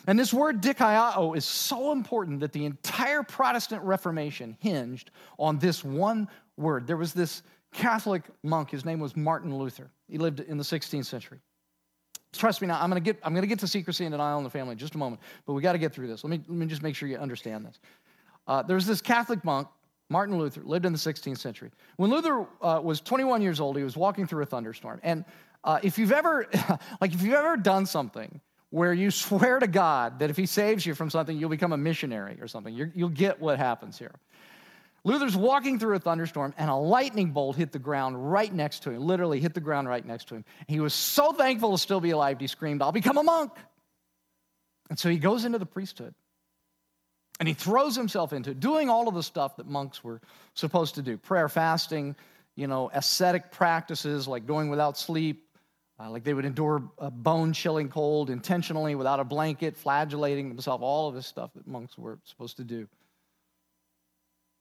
And 0.08 0.20
this 0.20 0.34
word 0.34 0.62
dikaiao 0.62 1.36
is 1.38 1.46
so 1.46 1.92
important 1.92 2.42
that 2.42 2.52
the 2.52 2.66
entire 2.66 3.24
Protestant 3.24 3.82
Reformation 3.84 4.58
hinged 4.60 5.12
on 5.40 5.60
this 5.60 5.84
one 5.84 6.28
word. 6.58 6.88
There 6.88 6.98
was 6.98 7.14
this 7.14 7.42
Catholic 7.74 8.24
monk, 8.44 8.70
his 8.70 8.86
name 8.86 9.00
was 9.00 9.16
Martin 9.16 9.56
Luther. 9.58 9.90
He 10.08 10.18
lived 10.18 10.42
in 10.42 10.58
the 10.58 10.64
16th 10.64 11.06
century. 11.06 11.40
Trust 12.34 12.62
me 12.62 12.68
now, 12.68 12.82
I'm 12.82 12.90
gonna 12.90 13.00
get, 13.00 13.18
I'm 13.24 13.34
gonna 13.34 13.48
get 13.48 13.60
to 13.60 13.68
secrecy 13.68 14.06
and 14.06 14.12
denial 14.12 14.38
in 14.40 14.44
the 14.44 14.50
family 14.50 14.74
in 14.74 14.78
just 14.78 14.96
a 14.96 14.98
moment, 14.98 15.22
but 15.46 15.54
we 15.54 15.62
gotta 15.62 15.78
get 15.78 15.94
through 15.94 16.08
this. 16.08 16.24
Let 16.24 16.32
me, 16.32 16.42
let 16.48 16.58
me 16.58 16.66
just 16.66 16.82
make 16.82 16.96
sure 16.96 17.08
you 17.08 17.18
understand 17.18 17.66
this. 17.66 17.80
Uh, 18.48 18.62
there 18.62 18.76
was 18.76 18.86
this 18.86 19.02
Catholic 19.02 19.44
monk, 19.46 19.68
Martin 20.10 20.38
Luther, 20.38 20.62
lived 20.64 20.86
in 20.86 20.92
the 20.92 21.00
16th 21.00 21.38
century. 21.38 21.72
When 21.98 22.12
Luther 22.12 22.46
uh, 22.62 22.82
was 22.84 23.02
21 23.02 23.42
years 23.42 23.60
old, 23.60 23.78
he 23.78 23.84
was 23.84 23.96
walking 23.96 24.28
through 24.28 24.44
a 24.44 24.46
thunderstorm. 24.46 25.00
And 25.04 25.26
uh, 25.64 25.80
if 25.82 25.98
you've 25.98 26.12
ever, 26.12 26.48
like, 27.02 27.14
if 27.14 27.22
you've 27.22 27.34
ever 27.34 27.56
done 27.56 27.86
something 27.86 28.42
where 28.74 28.92
you 28.92 29.12
swear 29.26 29.60
to 29.60 29.68
God 29.68 30.20
that 30.20 30.32
if 30.32 30.38
he 30.38 30.48
saves 30.48 30.84
you 30.84 30.96
from 30.96 31.12
something, 31.12 31.38
you'll 31.38 31.50
become 31.50 31.74
a 31.74 31.78
missionary 31.78 32.40
or 32.42 32.48
something. 32.48 32.74
you 32.74 32.92
will 32.96 33.10
get 33.10 33.40
what 33.40 33.60
happens 33.60 34.00
here. 34.00 34.12
Luther's 35.06 35.36
walking 35.36 35.80
through 35.80 35.96
a 35.96 36.00
thunderstorm, 36.00 36.54
and 36.58 36.70
a 36.70 36.76
lightning 36.76 37.32
bolt 37.32 37.58
hit 37.58 37.74
the 37.74 37.80
ground 37.80 38.32
right 38.32 38.52
next 38.52 38.84
to 38.84 38.90
him, 38.90 39.02
literally 39.02 39.40
hit 39.40 39.54
the 39.54 39.60
ground 39.60 39.90
right 39.90 40.04
next 40.04 40.30
to 40.30 40.36
him. 40.36 40.46
He 40.68 40.80
was 40.80 40.94
so 40.94 41.34
thankful 41.34 41.74
to 41.74 41.78
still 41.78 42.00
be 42.00 42.12
alive, 42.12 42.40
he 42.40 42.48
screamed, 42.48 42.82
I'll 42.82 42.94
become 42.94 43.18
a 43.18 43.24
monk. 43.24 43.52
And 44.90 44.98
so 44.98 45.10
he 45.10 45.18
goes 45.18 45.46
into 45.46 45.60
the 45.60 45.66
priesthood. 45.66 46.16
And 47.40 47.48
he 47.48 47.54
throws 47.54 47.96
himself 47.96 48.32
into 48.32 48.54
doing 48.54 48.90
all 48.90 49.08
of 49.08 49.16
the 49.16 49.24
stuff 49.24 49.58
that 49.58 49.68
monks 49.68 50.04
were 50.04 50.22
supposed 50.54 50.96
to 50.96 51.02
do 51.02 51.18
prayer, 51.18 51.50
fasting, 51.50 52.16
you 52.56 52.68
know, 52.68 52.90
ascetic 52.94 53.52
practices 53.52 54.28
like 54.28 54.48
going 54.48 54.70
without 54.70 54.98
sleep, 54.98 55.44
uh, 56.00 56.10
like 56.10 56.24
they 56.24 56.34
would 56.34 56.46
endure 56.46 56.84
a 56.98 57.12
bone 57.12 57.54
chilling 57.54 57.90
cold 57.90 58.30
intentionally 58.30 58.96
without 58.96 59.20
a 59.20 59.24
blanket, 59.24 59.78
flagellating 59.78 60.50
themselves, 60.50 60.84
all 60.84 61.08
of 61.08 61.16
this 61.16 61.28
stuff 61.28 61.52
that 61.54 61.68
monks 61.68 61.98
were 61.98 62.20
supposed 62.24 62.58
to 62.58 62.64
do. 62.64 62.88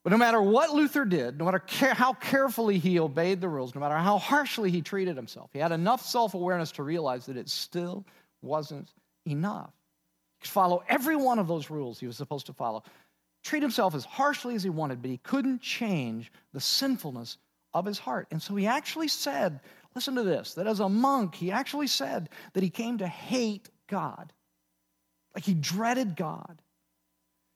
But 0.03 0.11
no 0.11 0.17
matter 0.17 0.41
what 0.41 0.71
Luther 0.71 1.05
did, 1.05 1.39
no 1.39 1.45
matter 1.45 1.59
care, 1.59 1.93
how 1.93 2.13
carefully 2.13 2.77
he 2.77 2.99
obeyed 2.99 3.39
the 3.39 3.47
rules, 3.47 3.73
no 3.73 3.79
matter 3.79 3.95
how 3.95 4.17
harshly 4.17 4.69
he 4.69 4.81
treated 4.81 5.15
himself, 5.15 5.49
he 5.53 5.59
had 5.59 5.71
enough 5.71 6.05
self 6.05 6.33
awareness 6.33 6.71
to 6.73 6.83
realize 6.83 7.25
that 7.27 7.37
it 7.37 7.49
still 7.49 8.05
wasn't 8.41 8.91
enough. 9.25 9.71
He 10.39 10.43
could 10.43 10.51
follow 10.51 10.83
every 10.89 11.15
one 11.15 11.39
of 11.39 11.47
those 11.47 11.69
rules 11.69 11.99
he 11.99 12.07
was 12.07 12.17
supposed 12.17 12.47
to 12.47 12.53
follow, 12.53 12.83
treat 13.43 13.61
himself 13.63 13.95
as 13.95 14.03
harshly 14.03 14.55
as 14.55 14.63
he 14.63 14.69
wanted, 14.69 15.01
but 15.01 15.09
he 15.09 15.17
couldn't 15.17 15.61
change 15.61 16.31
the 16.51 16.59
sinfulness 16.59 17.37
of 17.73 17.85
his 17.85 17.97
heart. 17.97 18.27
And 18.29 18.41
so 18.41 18.55
he 18.55 18.67
actually 18.67 19.07
said, 19.07 19.61
listen 19.95 20.15
to 20.15 20.23
this, 20.23 20.53
that 20.55 20.67
as 20.67 20.79
a 20.79 20.89
monk, 20.89 21.35
he 21.35 21.51
actually 21.51 21.87
said 21.87 22.29
that 22.53 22.63
he 22.63 22.69
came 22.69 22.97
to 22.99 23.07
hate 23.07 23.69
God. 23.87 24.33
Like 25.35 25.43
he 25.43 25.53
dreaded 25.53 26.15
God. 26.15 26.61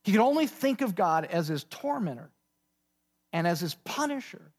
He 0.03 0.12
could 0.12 0.22
only 0.22 0.48
think 0.48 0.82
of 0.82 0.96
God 0.96 1.25
as 1.25 1.48
his 1.48 1.65
tormentor 1.65 2.32
and 3.34 3.46
as 3.46 3.60
his 3.60 3.75
punisher. 3.75 4.51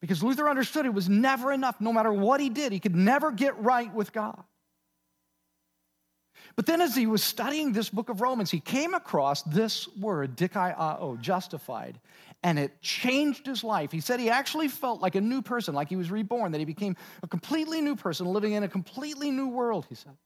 Because 0.00 0.22
Luther 0.22 0.48
understood 0.48 0.86
it 0.86 0.94
was 0.94 1.08
never 1.08 1.52
enough. 1.52 1.80
No 1.80 1.92
matter 1.92 2.12
what 2.12 2.40
he 2.40 2.48
did, 2.48 2.72
he 2.72 2.80
could 2.80 2.96
never 2.96 3.30
get 3.30 3.58
right 3.58 3.92
with 3.92 4.12
God. 4.12 4.42
But 6.56 6.66
then, 6.66 6.80
as 6.80 6.94
he 6.94 7.06
was 7.06 7.22
studying 7.22 7.72
this 7.72 7.88
book 7.88 8.08
of 8.08 8.20
Romans, 8.20 8.50
he 8.50 8.60
came 8.60 8.94
across 8.94 9.42
this 9.42 9.88
word, 9.96 10.36
dikaiao, 10.36 11.20
justified, 11.20 12.00
and 12.42 12.58
it 12.58 12.80
changed 12.80 13.46
his 13.46 13.62
life. 13.62 13.92
He 13.92 14.00
said 14.00 14.20
he 14.20 14.30
actually 14.30 14.68
felt 14.68 15.00
like 15.00 15.14
a 15.14 15.20
new 15.20 15.42
person, 15.42 15.74
like 15.74 15.88
he 15.88 15.96
was 15.96 16.10
reborn, 16.10 16.52
that 16.52 16.58
he 16.58 16.64
became 16.64 16.96
a 17.22 17.26
completely 17.26 17.80
new 17.80 17.96
person 17.96 18.26
living 18.26 18.52
in 18.52 18.62
a 18.62 18.68
completely 18.68 19.30
new 19.30 19.48
world, 19.48 19.86
he 19.88 19.94
said. 19.94 20.16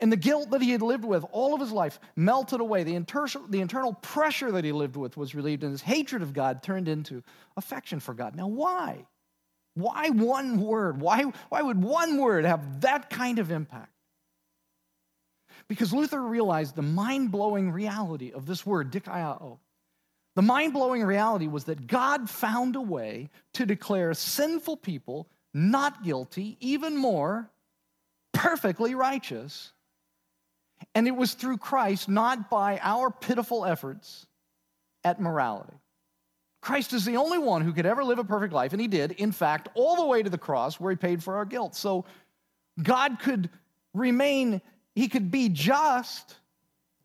And 0.00 0.10
the 0.12 0.16
guilt 0.16 0.50
that 0.50 0.60
he 0.60 0.70
had 0.70 0.82
lived 0.82 1.04
with 1.04 1.24
all 1.32 1.54
of 1.54 1.60
his 1.60 1.72
life 1.72 1.98
melted 2.16 2.60
away. 2.60 2.82
The, 2.82 2.94
inter- 2.94 3.26
the 3.48 3.60
internal 3.60 3.94
pressure 3.94 4.52
that 4.52 4.64
he 4.64 4.72
lived 4.72 4.96
with 4.96 5.16
was 5.16 5.34
relieved, 5.34 5.62
and 5.62 5.72
his 5.72 5.82
hatred 5.82 6.20
of 6.20 6.32
God 6.32 6.62
turned 6.62 6.88
into 6.88 7.22
affection 7.56 8.00
for 8.00 8.12
God. 8.12 8.34
Now, 8.34 8.48
why? 8.48 9.06
Why 9.74 10.10
one 10.10 10.60
word? 10.60 11.00
Why, 11.00 11.22
why 11.48 11.62
would 11.62 11.82
one 11.82 12.18
word 12.18 12.44
have 12.44 12.82
that 12.82 13.08
kind 13.08 13.38
of 13.38 13.50
impact? 13.50 13.90
Because 15.68 15.92
Luther 15.92 16.20
realized 16.20 16.76
the 16.76 16.82
mind 16.82 17.30
blowing 17.30 17.70
reality 17.70 18.32
of 18.32 18.46
this 18.46 18.64
word, 18.64 18.92
dikaiao. 18.92 19.58
The 20.36 20.42
mind 20.42 20.72
blowing 20.72 21.04
reality 21.04 21.46
was 21.46 21.64
that 21.64 21.86
God 21.86 22.28
found 22.28 22.76
a 22.76 22.80
way 22.80 23.30
to 23.54 23.66
declare 23.66 24.14
sinful 24.14 24.78
people 24.78 25.28
not 25.52 26.02
guilty, 26.02 26.56
even 26.60 26.96
more 26.96 27.50
perfectly 28.32 28.96
righteous 28.96 29.72
and 30.94 31.06
it 31.06 31.16
was 31.16 31.34
through 31.34 31.58
Christ, 31.58 32.08
not 32.08 32.50
by 32.50 32.78
our 32.82 33.10
pitiful 33.10 33.64
efforts 33.64 34.26
at 35.02 35.20
morality. 35.20 35.74
Christ 36.60 36.92
is 36.92 37.04
the 37.04 37.16
only 37.16 37.38
one 37.38 37.62
who 37.62 37.72
could 37.72 37.86
ever 37.86 38.02
live 38.02 38.18
a 38.18 38.24
perfect 38.24 38.52
life, 38.52 38.72
and 38.72 38.80
he 38.80 38.88
did, 38.88 39.12
in 39.12 39.32
fact, 39.32 39.68
all 39.74 39.96
the 39.96 40.06
way 40.06 40.22
to 40.22 40.30
the 40.30 40.38
cross 40.38 40.80
where 40.80 40.90
he 40.90 40.96
paid 40.96 41.22
for 41.22 41.36
our 41.36 41.44
guilt. 41.44 41.74
So 41.74 42.06
God 42.82 43.18
could 43.20 43.50
remain, 43.92 44.62
he 44.94 45.08
could 45.08 45.30
be 45.30 45.48
just 45.48 46.36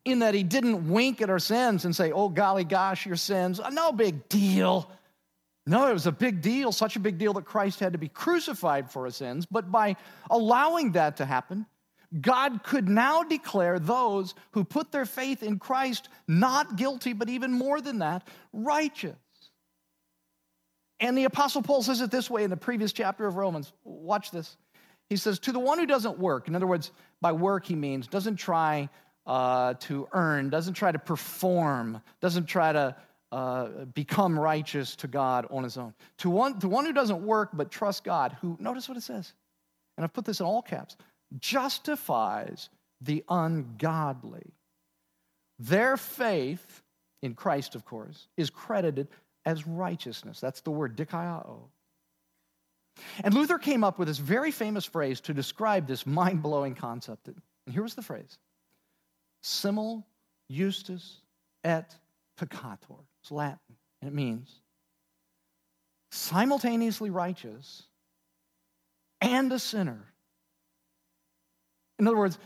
in 0.06 0.20
that 0.20 0.34
he 0.34 0.44
didn't 0.44 0.90
wink 0.90 1.22
at 1.22 1.30
our 1.30 1.40
sins 1.40 1.86
and 1.86 1.96
say, 1.96 2.12
oh, 2.12 2.30
golly 2.30 2.64
gosh, 2.64 3.06
your 3.06 3.16
sins, 3.16 3.60
uh, 3.60 3.70
no 3.70 3.92
big 3.92 4.30
deal. 4.30 4.90
No, 5.66 5.88
it 5.88 5.94
was 5.94 6.08
a 6.08 6.12
big 6.12 6.42
deal, 6.42 6.72
such 6.72 6.96
a 6.96 7.00
big 7.00 7.18
deal 7.18 7.34
that 7.34 7.46
Christ 7.46 7.80
had 7.80 7.94
to 7.94 8.00
be 8.00 8.08
crucified 8.08 8.90
for 8.92 9.06
his 9.06 9.16
sins. 9.16 9.46
But 9.46 9.72
by 9.72 9.98
allowing 10.30 10.94
that 10.94 11.18
to 11.18 11.26
happen, 11.26 11.66
God 12.22 12.64
could 12.64 12.90
now 12.90 13.24
declare 13.24 13.78
those 13.78 14.34
who 14.52 14.64
put 14.64 14.92
their 14.92 15.06
faith 15.06 15.44
in 15.44 15.60
Christ 15.60 16.10
not 16.28 16.76
guilty, 16.76 17.14
but 17.14 17.30
even 17.30 17.52
more 17.52 17.82
than 17.82 18.00
that, 18.00 18.28
righteous. 18.52 19.16
And 21.00 21.18
the 21.18 21.26
Apostle 21.26 21.62
Paul 21.62 21.84
says 21.84 22.02
it 22.02 22.12
this 22.12 22.30
way 22.30 22.44
in 22.44 22.50
the 22.50 22.58
previous 22.58 22.92
chapter 22.92 23.28
of 23.28 23.36
Romans. 23.36 23.72
Watch 23.84 24.32
this. 24.32 24.58
He 25.10 25.16
says, 25.16 25.40
To 25.40 25.52
the 25.52 25.60
one 25.60 25.80
who 25.80 25.86
doesn't 25.86 26.20
work, 26.20 26.48
in 26.48 26.56
other 26.56 26.68
words, 26.68 26.92
by 27.22 27.32
work 27.32 27.66
he 27.66 27.76
means 27.76 28.08
doesn't 28.08 28.38
try 28.38 28.90
uh, 29.26 29.74
to 29.76 30.08
earn, 30.14 30.50
doesn't 30.50 30.74
try 30.74 30.92
to 30.92 31.00
perform, 31.00 32.02
doesn't 32.22 32.46
try 32.46 32.72
to 32.72 32.96
uh, 33.32 33.68
become 33.94 34.40
righteous 34.40 34.96
to 34.98 35.08
God 35.08 35.48
on 35.52 35.64
his 35.64 35.78
own. 35.78 35.94
To 36.20 36.30
one, 36.30 36.60
to 36.60 36.68
one 36.68 36.86
who 36.86 36.94
doesn't 36.94 37.26
work 37.26 37.50
but 37.54 37.72
trusts 37.72 38.02
God, 38.02 38.36
who, 38.42 38.58
notice 38.60 38.88
what 38.88 38.98
it 38.98 39.04
says, 39.04 39.34
and 39.98 40.04
I've 40.04 40.14
put 40.14 40.26
this 40.26 40.40
in 40.40 40.46
all 40.46 40.62
caps, 40.62 40.98
justifies 41.40 42.70
the 43.02 43.24
ungodly. 43.30 44.54
Their 45.60 45.98
faith 45.98 46.82
in 47.22 47.34
Christ, 47.34 47.76
of 47.76 47.86
course, 47.86 48.28
is 48.38 48.50
credited 48.50 49.10
as 49.46 49.68
righteousness. 49.68 50.40
That's 50.40 50.62
the 50.62 50.72
word 50.72 50.96
dikaiao. 50.98 51.60
And 53.24 53.34
Luther 53.34 53.58
came 53.58 53.84
up 53.84 54.00
with 54.00 54.08
this 54.08 54.18
very 54.18 54.52
famous 54.52 54.86
phrase 54.86 55.22
to 55.22 55.34
describe 55.34 55.88
this 55.88 56.06
mind 56.06 56.42
blowing 56.42 56.76
concept. 56.76 57.28
And 57.28 57.42
here 57.72 57.84
was 57.84 57.96
the 57.96 58.02
phrase 58.02 58.38
simul 59.42 60.06
justus 60.52 61.22
et 61.64 61.96
peccator. 62.40 63.04
It's 63.22 63.32
Latin, 63.32 63.76
and 64.02 64.10
it 64.10 64.14
means 64.14 64.62
simultaneously 66.12 67.10
righteous 67.10 67.84
and 69.22 69.52
a 69.54 69.60
sinner 69.60 70.06
in 72.00 72.08
other 72.08 72.18
words, 72.18 72.40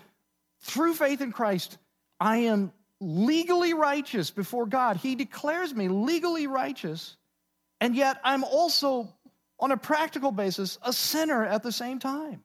through 0.62 0.96
faith 0.96 1.22
in 1.22 1.32
Christ, 1.32 1.78
I 2.20 2.38
am 2.38 2.74
legally 3.00 3.74
righteous 3.74 4.32
before 4.32 4.66
God. 4.66 4.98
He 4.98 5.16
declares 5.16 5.74
me 5.74 5.88
legally 5.88 6.48
righteous, 6.48 7.16
and 7.80 7.96
yet 7.96 8.20
I'm 8.24 8.44
also, 8.44 9.14
on 9.64 9.72
a 9.72 9.78
practical 9.78 10.34
basis, 10.34 10.78
a 10.84 10.92
sinner 10.92 11.46
at 11.46 11.64
the 11.64 11.72
same 11.72 11.98
time. 11.98 12.44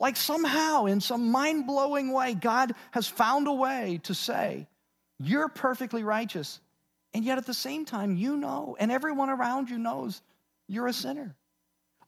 Like 0.00 0.16
somehow, 0.16 0.86
in 0.86 1.00
some 1.00 1.30
mind 1.30 1.68
blowing 1.68 2.10
way, 2.10 2.34
God 2.34 2.72
has 2.90 3.06
found 3.06 3.46
a 3.46 3.52
way 3.52 4.00
to 4.02 4.12
say, 4.12 4.66
You're 5.20 5.48
perfectly 5.48 6.02
righteous. 6.02 6.60
And 7.14 7.24
yet 7.24 7.38
at 7.38 7.46
the 7.46 7.54
same 7.54 7.84
time, 7.84 8.16
you 8.16 8.36
know, 8.36 8.76
and 8.80 8.90
everyone 8.90 9.30
around 9.30 9.70
you 9.70 9.78
knows, 9.78 10.20
you're 10.66 10.88
a 10.88 10.92
sinner. 10.92 11.36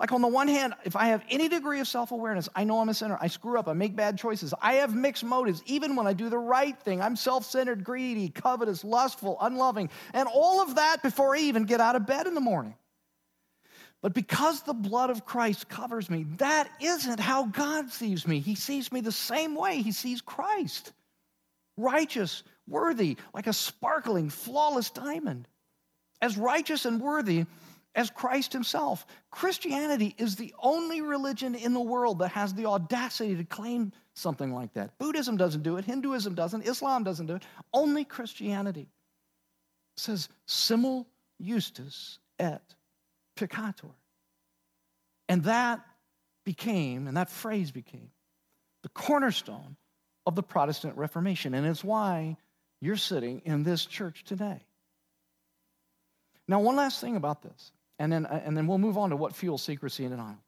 Like, 0.00 0.10
on 0.10 0.20
the 0.20 0.26
one 0.26 0.48
hand, 0.48 0.74
if 0.84 0.96
I 0.96 1.06
have 1.06 1.22
any 1.30 1.48
degree 1.48 1.78
of 1.78 1.86
self 1.86 2.10
awareness, 2.10 2.48
I 2.56 2.64
know 2.64 2.80
I'm 2.80 2.88
a 2.88 2.94
sinner. 2.94 3.16
I 3.20 3.28
screw 3.28 3.56
up. 3.56 3.68
I 3.68 3.72
make 3.74 3.94
bad 3.94 4.18
choices. 4.18 4.52
I 4.60 4.74
have 4.74 4.96
mixed 4.96 5.22
motives, 5.22 5.62
even 5.64 5.94
when 5.94 6.08
I 6.08 6.12
do 6.12 6.28
the 6.28 6.38
right 6.38 6.76
thing. 6.80 7.00
I'm 7.00 7.14
self 7.14 7.46
centered, 7.46 7.84
greedy, 7.84 8.30
covetous, 8.30 8.82
lustful, 8.82 9.38
unloving, 9.40 9.90
and 10.12 10.28
all 10.28 10.60
of 10.60 10.74
that 10.74 11.04
before 11.04 11.36
I 11.36 11.38
even 11.38 11.66
get 11.66 11.80
out 11.80 11.94
of 11.94 12.04
bed 12.04 12.26
in 12.26 12.34
the 12.34 12.40
morning. 12.40 12.74
But 14.02 14.14
because 14.14 14.62
the 14.62 14.74
blood 14.74 15.10
of 15.10 15.24
Christ 15.24 15.68
covers 15.68 16.08
me, 16.08 16.24
that 16.36 16.68
isn't 16.80 17.18
how 17.18 17.46
God 17.46 17.90
sees 17.90 18.26
me. 18.26 18.40
He 18.40 18.54
sees 18.54 18.92
me 18.92 19.00
the 19.00 19.12
same 19.12 19.54
way 19.54 19.82
He 19.82 19.92
sees 19.92 20.20
Christ 20.20 20.92
righteous, 21.76 22.42
worthy, 22.66 23.16
like 23.34 23.46
a 23.46 23.52
sparkling, 23.52 24.30
flawless 24.30 24.90
diamond. 24.90 25.46
As 26.22 26.38
righteous 26.38 26.86
and 26.86 27.00
worthy 27.00 27.44
as 27.94 28.10
Christ 28.10 28.52
himself. 28.52 29.06
Christianity 29.30 30.14
is 30.18 30.36
the 30.36 30.54
only 30.58 31.00
religion 31.00 31.54
in 31.54 31.74
the 31.74 31.80
world 31.80 32.20
that 32.20 32.30
has 32.32 32.54
the 32.54 32.66
audacity 32.66 33.34
to 33.36 33.44
claim 33.44 33.92
something 34.14 34.52
like 34.52 34.72
that. 34.74 34.96
Buddhism 34.98 35.36
doesn't 35.36 35.62
do 35.62 35.76
it, 35.78 35.84
Hinduism 35.84 36.34
doesn't, 36.34 36.66
Islam 36.66 37.04
doesn't 37.04 37.26
do 37.26 37.34
it. 37.34 37.42
Only 37.72 38.04
Christianity 38.04 38.88
says 39.96 40.28
simul 40.46 41.08
justus 41.40 42.18
et 42.38 42.74
peccator. 43.36 43.90
And 45.28 45.44
that 45.44 45.80
became, 46.44 47.06
and 47.06 47.16
that 47.16 47.30
phrase 47.30 47.70
became, 47.70 48.10
the 48.82 48.88
cornerstone 48.90 49.76
of 50.24 50.34
the 50.34 50.42
Protestant 50.42 50.96
Reformation. 50.96 51.54
And 51.54 51.66
it's 51.66 51.84
why 51.84 52.36
you're 52.80 52.96
sitting 52.96 53.42
in 53.44 53.62
this 53.62 53.84
church 53.86 54.24
today. 54.24 54.60
Now, 56.48 56.60
one 56.60 56.76
last 56.76 57.00
thing 57.00 57.16
about 57.16 57.42
this 57.42 57.72
and 57.98 58.12
then, 58.12 58.26
and 58.26 58.56
then 58.56 58.66
we'll 58.66 58.78
move 58.78 58.98
on 58.98 59.10
to 59.10 59.16
what 59.16 59.34
fuels 59.34 59.62
secrecy 59.62 60.04
and 60.04 60.12
denial. 60.12 60.38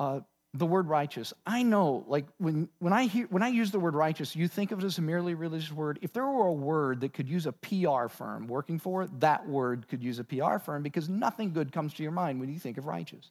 Uh, 0.00 0.20
the 0.54 0.66
word 0.66 0.88
righteous. 0.88 1.32
I 1.46 1.62
know, 1.62 2.04
like 2.08 2.26
when, 2.38 2.68
when, 2.78 2.92
I 2.92 3.04
hear, 3.04 3.26
when 3.28 3.42
I 3.42 3.48
use 3.48 3.70
the 3.70 3.78
word 3.78 3.94
righteous, 3.94 4.34
you 4.34 4.48
think 4.48 4.72
of 4.72 4.78
it 4.78 4.84
as 4.84 4.98
a 4.98 5.02
merely 5.02 5.34
religious 5.34 5.70
word. 5.70 5.98
If 6.00 6.12
there 6.12 6.26
were 6.26 6.46
a 6.46 6.52
word 6.52 7.00
that 7.02 7.12
could 7.12 7.28
use 7.28 7.46
a 7.46 7.52
PR 7.52 8.08
firm 8.08 8.46
working 8.46 8.78
for 8.78 9.02
it, 9.02 9.20
that 9.20 9.46
word 9.46 9.86
could 9.88 10.02
use 10.02 10.18
a 10.18 10.24
PR 10.24 10.58
firm 10.58 10.82
because 10.82 11.08
nothing 11.08 11.52
good 11.52 11.70
comes 11.70 11.92
to 11.94 12.02
your 12.02 12.12
mind 12.12 12.40
when 12.40 12.48
you 12.48 12.58
think 12.58 12.78
of 12.78 12.86
righteous. 12.86 13.30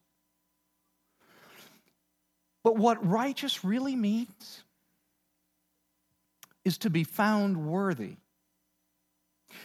But 2.64 2.76
what 2.76 3.06
righteous 3.08 3.64
really 3.64 3.96
means 3.96 4.64
is 6.66 6.78
to 6.80 6.90
be 6.90 7.04
found 7.04 7.66
worthy. 7.66 8.18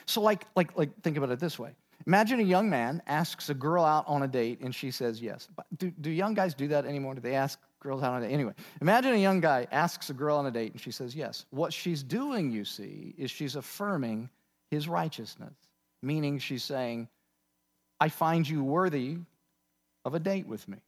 So, 0.06 0.20
like, 0.20 0.46
like, 0.54 0.76
like, 0.78 1.02
think 1.02 1.16
about 1.16 1.30
it 1.30 1.40
this 1.40 1.58
way 1.58 1.72
Imagine 2.06 2.40
a 2.40 2.44
young 2.44 2.68
man 2.68 3.02
asks 3.06 3.50
a 3.50 3.54
girl 3.54 3.84
out 3.84 4.04
on 4.06 4.22
a 4.22 4.28
date 4.28 4.60
and 4.60 4.74
she 4.74 4.90
says 4.90 5.20
yes. 5.20 5.48
Do, 5.76 5.90
do 6.00 6.10
young 6.10 6.34
guys 6.34 6.54
do 6.54 6.68
that 6.68 6.84
anymore? 6.86 7.14
Do 7.14 7.20
they 7.20 7.34
ask 7.34 7.58
girls 7.80 8.02
out 8.02 8.12
on 8.12 8.22
a 8.22 8.26
date? 8.26 8.34
Anyway, 8.34 8.54
imagine 8.80 9.12
a 9.12 9.18
young 9.18 9.40
guy 9.40 9.66
asks 9.70 10.10
a 10.10 10.14
girl 10.14 10.36
on 10.36 10.46
a 10.46 10.50
date 10.50 10.72
and 10.72 10.80
she 10.80 10.90
says 10.90 11.14
yes. 11.14 11.46
What 11.50 11.72
she's 11.72 12.02
doing, 12.02 12.50
you 12.50 12.64
see, 12.64 13.14
is 13.16 13.30
she's 13.30 13.56
affirming 13.56 14.30
his 14.70 14.88
righteousness. 14.88 15.54
meaning 16.02 16.38
she's 16.38 16.64
saying, 16.64 17.08
I 18.00 18.08
find 18.08 18.48
you 18.48 18.64
worthy 18.64 19.18
of 20.04 20.14
a 20.14 20.18
date 20.18 20.46
with 20.46 20.66
me. 20.66 20.78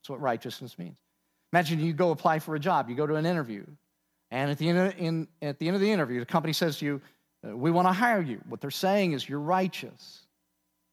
That's 0.00 0.10
what 0.10 0.20
righteousness 0.20 0.78
means. 0.78 0.96
Imagine 1.52 1.78
you 1.80 1.92
go 1.92 2.10
apply 2.10 2.40
for 2.40 2.56
a 2.56 2.58
job, 2.58 2.88
you 2.88 2.96
go 2.96 3.06
to 3.06 3.14
an 3.14 3.24
interview, 3.24 3.64
and 4.30 4.50
at 4.50 4.58
the 4.58 4.68
end 4.68 4.78
of, 4.78 4.94
in, 4.98 5.28
at 5.40 5.58
the, 5.58 5.68
end 5.68 5.76
of 5.76 5.80
the 5.80 5.90
interview, 5.90 6.20
the 6.20 6.26
company 6.26 6.52
says 6.52 6.78
to 6.78 6.84
you, 6.84 7.00
uh, 7.46 7.56
We 7.56 7.70
want 7.70 7.86
to 7.88 7.92
hire 7.92 8.20
you. 8.20 8.40
What 8.48 8.60
they're 8.60 8.70
saying 8.70 9.12
is 9.12 9.28
you're 9.28 9.38
righteous, 9.38 10.25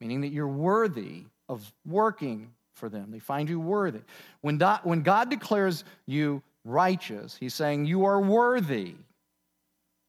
meaning 0.04 0.20
that 0.20 0.34
you're 0.34 0.50
worthy 0.50 1.24
of 1.48 1.72
working 1.86 2.52
for 2.74 2.90
them. 2.90 3.10
They 3.10 3.20
find 3.20 3.48
you 3.48 3.58
worthy. 3.58 4.02
When, 4.42 4.58
do, 4.58 4.74
when 4.84 5.02
God 5.02 5.30
declares 5.30 5.86
you 6.06 6.44
righteous, 6.66 7.38
He's 7.40 7.54
saying 7.54 7.86
you 7.86 8.04
are 8.04 8.20
worthy 8.20 8.96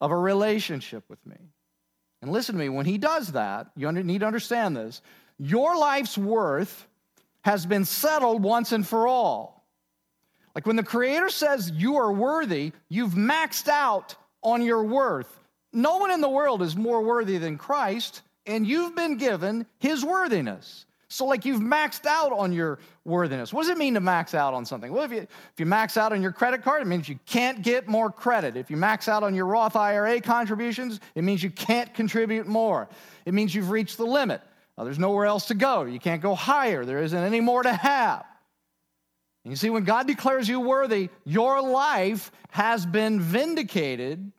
of 0.01 0.11
a 0.11 0.17
relationship 0.17 1.05
with 1.09 1.25
me. 1.25 1.37
And 2.23 2.33
listen 2.33 2.57
to 2.57 2.59
me, 2.59 2.71
when 2.71 2.87
He 2.87 2.99
does 2.99 3.31
that, 3.33 3.69
you 3.77 3.93
need 3.93 4.19
to 4.19 4.27
understand 4.27 4.77
this 4.77 5.01
your 5.39 5.77
life's 5.77 6.19
worth 6.19 6.89
has 7.43 7.65
been 7.65 7.85
settled 7.85 8.43
once 8.43 8.73
and 8.73 8.85
for 8.85 9.07
all. 9.07 9.65
Like 10.57 10.67
when 10.67 10.75
the 10.75 10.83
Creator 10.83 11.29
says 11.29 11.71
you 11.71 11.99
are 11.99 12.13
worthy, 12.13 12.73
you've 12.89 13.13
maxed 13.13 13.69
out 13.69 14.17
on 14.43 14.61
your 14.61 14.83
worth. 14.83 15.39
No 15.73 15.99
one 15.99 16.11
in 16.11 16.21
the 16.21 16.29
world 16.29 16.63
is 16.63 16.75
more 16.75 17.01
worthy 17.01 17.39
than 17.39 17.59
Christ, 17.59 18.23
and 18.47 18.67
you've 18.67 18.95
been 18.95 19.17
given 19.17 19.67
His 19.79 20.05
worthiness. 20.05 20.87
So, 21.09 21.27
like, 21.27 21.45
you've 21.45 21.61
maxed 21.61 22.07
out 22.07 22.33
on 22.33 22.53
your 22.53 22.81
worthiness. 23.05 23.53
What 23.53 23.63
does 23.63 23.71
it 23.71 23.79
mean 23.79 23.95
to 23.95 24.01
max 24.01 24.35
out 24.35 24.53
on 24.53 24.65
something? 24.65 24.93
Well, 24.93 25.05
if 25.05 25.13
you, 25.13 25.19
if 25.19 25.55
you 25.59 25.67
max 25.67 25.97
out 25.97 26.13
on 26.13 26.21
your 26.21 26.33
credit 26.33 26.65
card, 26.65 26.83
it 26.83 26.87
means 26.87 27.09
you 27.09 27.19
can't 27.25 27.63
get 27.63 27.87
more 27.87 28.11
credit. 28.11 28.57
If 28.57 28.69
you 28.69 28.77
max 28.77 29.07
out 29.07 29.23
on 29.23 29.33
your 29.33 29.47
Roth 29.47 29.77
IRA 29.77 30.21
contributions, 30.21 30.99
it 31.15 31.23
means 31.23 31.41
you 31.41 31.51
can't 31.51 31.95
contribute 31.95 32.49
more. 32.49 32.89
It 33.27 33.35
means 33.35 33.55
you've 33.55 33.71
reached 33.71 33.97
the 33.97 34.07
limit. 34.07 34.41
Now, 34.77 34.83
there's 34.83 34.99
nowhere 34.99 35.27
else 35.27 35.47
to 35.47 35.55
go. 35.55 35.85
You 35.85 36.01
can't 36.01 36.21
go 36.21 36.35
higher. 36.35 36.85
There 36.85 37.01
isn't 37.01 37.17
any 37.17 37.41
more 37.41 37.63
to 37.63 37.73
have. 37.73 38.25
And 39.45 39.53
you 39.53 39.57
see, 39.57 39.71
when 39.71 39.85
God 39.85 40.07
declares 40.07 40.49
you 40.49 40.59
worthy, 40.59 41.11
your 41.25 41.63
life 41.63 42.33
has 42.51 42.87
been 42.87 43.21
vindicated 43.21 44.33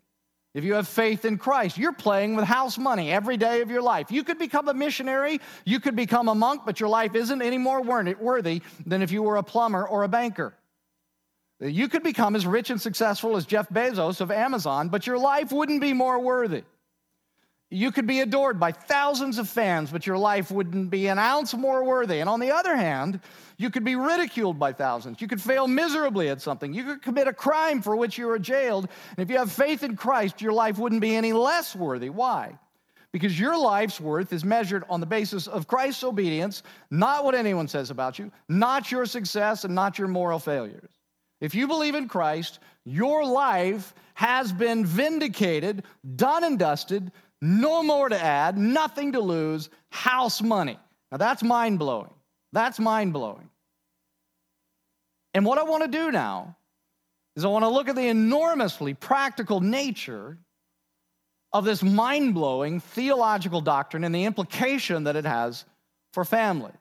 if 0.55 0.63
you 0.63 0.75
have 0.75 0.87
faith 0.87 1.25
in 1.25 1.37
Christ, 1.37 1.77
you're 1.77 1.91
playing 1.91 2.37
with 2.37 2.45
house 2.45 2.77
money 2.77 3.11
every 3.11 3.35
day 3.35 3.59
of 3.59 3.69
your 3.69 3.81
life. 3.81 4.09
You 4.09 4.23
could 4.23 4.39
become 4.39 4.69
a 4.69 4.73
missionary, 4.73 5.41
you 5.65 5.81
could 5.81 5.97
become 5.97 6.29
a 6.29 6.33
monk, 6.33 6.61
but 6.65 6.79
your 6.79 6.87
life 6.87 7.13
isn't 7.13 7.41
any 7.41 7.57
more 7.57 7.83
worthy 7.83 8.61
than 8.85 9.01
if 9.01 9.11
you 9.11 9.21
were 9.21 9.35
a 9.35 9.43
plumber 9.43 9.85
or 9.85 10.03
a 10.03 10.07
banker. 10.07 10.55
You 11.59 11.89
could 11.89 12.03
become 12.03 12.37
as 12.37 12.47
rich 12.47 12.69
and 12.69 12.79
successful 12.79 13.35
as 13.35 13.45
Jeff 13.45 13.67
Bezos 13.67 14.21
of 14.21 14.31
Amazon, 14.31 14.87
but 14.87 15.05
your 15.05 15.17
life 15.17 15.51
wouldn't 15.51 15.81
be 15.81 15.91
more 15.91 16.19
worthy. 16.19 16.63
You 17.75 17.91
could 17.91 18.07
be 18.07 18.21
adored 18.21 18.57
by 18.57 18.71
thousands 18.71 19.37
of 19.37 19.49
fans, 19.49 19.91
but 19.91 20.07
your 20.07 20.17
life 20.17 20.49
wouldn't 20.49 20.89
be 20.89 21.07
an 21.07 21.19
ounce 21.19 21.53
more 21.53 21.83
worthy. 21.83 22.21
And 22.21 22.29
on 22.29 22.39
the 22.39 22.51
other 22.51 22.73
hand, 22.73 23.19
you 23.57 23.69
could 23.69 23.83
be 23.83 23.97
ridiculed 23.97 24.57
by 24.57 24.71
thousands. 24.71 25.19
You 25.19 25.27
could 25.27 25.41
fail 25.41 25.67
miserably 25.67 26.29
at 26.29 26.41
something. 26.41 26.73
You 26.73 26.85
could 26.85 27.01
commit 27.01 27.27
a 27.27 27.33
crime 27.33 27.81
for 27.81 27.97
which 27.97 28.17
you 28.17 28.27
were 28.27 28.39
jailed. 28.39 28.87
And 29.17 29.19
if 29.19 29.29
you 29.29 29.37
have 29.37 29.51
faith 29.51 29.83
in 29.83 29.97
Christ, 29.97 30.41
your 30.41 30.53
life 30.53 30.77
wouldn't 30.77 31.01
be 31.01 31.17
any 31.17 31.33
less 31.33 31.75
worthy. 31.75 32.09
Why? 32.09 32.57
Because 33.11 33.37
your 33.37 33.57
life's 33.57 33.99
worth 33.99 34.31
is 34.31 34.45
measured 34.45 34.85
on 34.89 35.01
the 35.01 35.05
basis 35.05 35.45
of 35.45 35.67
Christ's 35.67 36.05
obedience, 36.05 36.63
not 36.91 37.25
what 37.25 37.35
anyone 37.35 37.67
says 37.67 37.89
about 37.89 38.17
you, 38.17 38.31
not 38.47 38.89
your 38.89 39.05
success, 39.05 39.65
and 39.65 39.75
not 39.75 39.99
your 39.99 40.07
moral 40.07 40.39
failures. 40.39 40.89
If 41.41 41.53
you 41.53 41.67
believe 41.67 41.95
in 41.95 42.07
Christ, 42.07 42.59
your 42.85 43.25
life 43.25 43.93
has 44.13 44.53
been 44.53 44.85
vindicated, 44.85 45.83
done 46.15 46.45
and 46.45 46.57
dusted, 46.57 47.11
no 47.41 47.83
more 47.83 48.09
to 48.09 48.21
add, 48.21 48.57
nothing 48.57 49.11
to 49.13 49.19
lose, 49.19 49.69
house 49.89 50.41
money. 50.41 50.79
Now 51.11 51.17
that's 51.17 51.43
mind 51.43 51.79
blowing. 51.79 52.13
That's 52.51 52.79
mind 52.79 53.13
blowing. 53.13 53.49
And 55.33 55.45
what 55.45 55.57
I 55.57 55.63
want 55.63 55.83
to 55.83 55.89
do 55.89 56.11
now 56.11 56.55
is 57.35 57.43
I 57.43 57.49
want 57.49 57.63
to 57.63 57.69
look 57.69 57.89
at 57.89 57.95
the 57.95 58.07
enormously 58.07 58.93
practical 58.93 59.59
nature 59.59 60.37
of 61.51 61.65
this 61.65 61.83
mind 61.83 62.33
blowing 62.33 62.79
theological 62.79 63.61
doctrine 63.61 64.03
and 64.03 64.15
the 64.15 64.25
implication 64.25 65.03
that 65.05 65.15
it 65.15 65.25
has 65.25 65.65
for 66.13 66.23
family, 66.23 66.71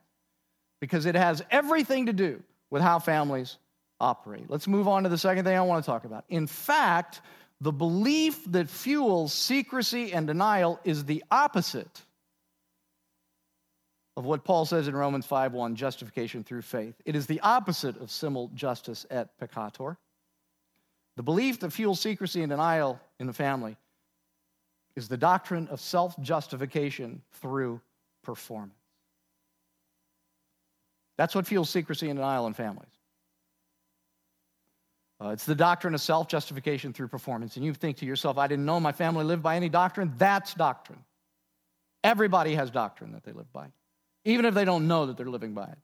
because 0.81 1.07
it 1.07 1.17
has 1.17 1.43
everything 1.51 2.07
to 2.07 2.13
do 2.13 2.43
with 2.71 2.83
how 2.83 3.01
families 3.01 3.59
operate. 4.01 4.49
Let's 4.49 4.69
move 4.69 4.87
on 4.87 5.03
to 5.05 5.09
the 5.09 5.19
second 5.19 5.45
thing 5.45 5.57
I 5.57 5.63
want 5.63 5.85
to 5.85 5.91
talk 5.91 6.05
about. 6.05 6.25
In 6.29 6.47
fact, 6.47 7.21
the 7.65 7.73
belief 7.73 8.45
that 8.53 8.69
fuels 8.69 9.33
secrecy 9.33 10.13
and 10.13 10.27
denial 10.27 10.79
is 10.85 11.07
the 11.07 11.25
opposite 11.31 12.03
of 14.19 14.27
what 14.27 14.45
Paul 14.45 14.67
says 14.67 14.87
in 14.87 14.95
Romans 14.95 15.27
5:1, 15.27 15.75
justification 15.75 16.45
through 16.45 16.61
faith. 16.61 17.01
It 17.07 17.17
is 17.17 17.27
the 17.27 17.41
opposite 17.41 17.97
of 17.97 18.11
simul 18.11 18.49
justus 18.49 19.07
et 19.09 19.39
peccator. 19.39 19.97
The 21.17 21.23
belief 21.23 21.61
that 21.61 21.71
fuels 21.71 22.01
secrecy 22.01 22.43
and 22.43 22.51
denial 22.51 23.01
in 23.19 23.27
the 23.27 23.33
family 23.33 23.79
is 24.95 25.09
the 25.09 25.17
doctrine 25.17 25.67
of 25.69 25.81
self-justification 25.81 27.23
through 27.33 27.81
performance. 28.23 28.75
That's 31.17 31.35
what 31.35 31.47
fuels 31.47 31.71
secrecy 31.71 32.11
and 32.11 32.19
denial 32.19 32.47
in 32.47 32.53
families. 32.53 32.94
Uh, 35.21 35.29
it's 35.29 35.45
the 35.45 35.55
doctrine 35.55 35.95
of 35.95 36.01
self 36.01 36.29
justification 36.29 36.93
through 36.93 37.09
performance. 37.09 37.57
And 37.57 37.65
you 37.65 37.73
think 37.73 37.99
to 37.99 38.07
yourself, 38.07 38.39
I 38.39 38.47
didn't 38.47 38.65
know 38.65 38.81
my 38.81 38.93
family 38.93 39.25
lived 39.25 39.43
by 39.43 39.57
any 39.57 39.69
doctrine. 39.69 40.13
That's 40.19 40.55
doctrine. 40.55 40.99
Everybody 42.03 42.55
has 42.55 42.71
doctrine 42.71 43.13
that 43.13 43.25
they 43.25 43.33
live 43.33 43.51
by, 43.53 43.69
even 44.25 44.45
if 44.45 44.55
they 44.55 44.65
don't 44.65 44.87
know 44.89 45.07
that 45.07 45.17
they're 45.17 45.27
living 45.27 45.55
by 45.55 45.65
it. 45.65 45.79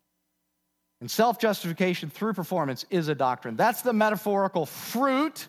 And 1.01 1.11
self 1.11 1.39
justification 1.39 2.11
through 2.11 2.35
performance 2.35 2.85
is 2.91 3.09
a 3.09 3.15
doctrine. 3.15 3.57
That's 3.57 3.83
the 3.83 3.93
metaphorical 3.93 4.67
fruit 4.67 5.49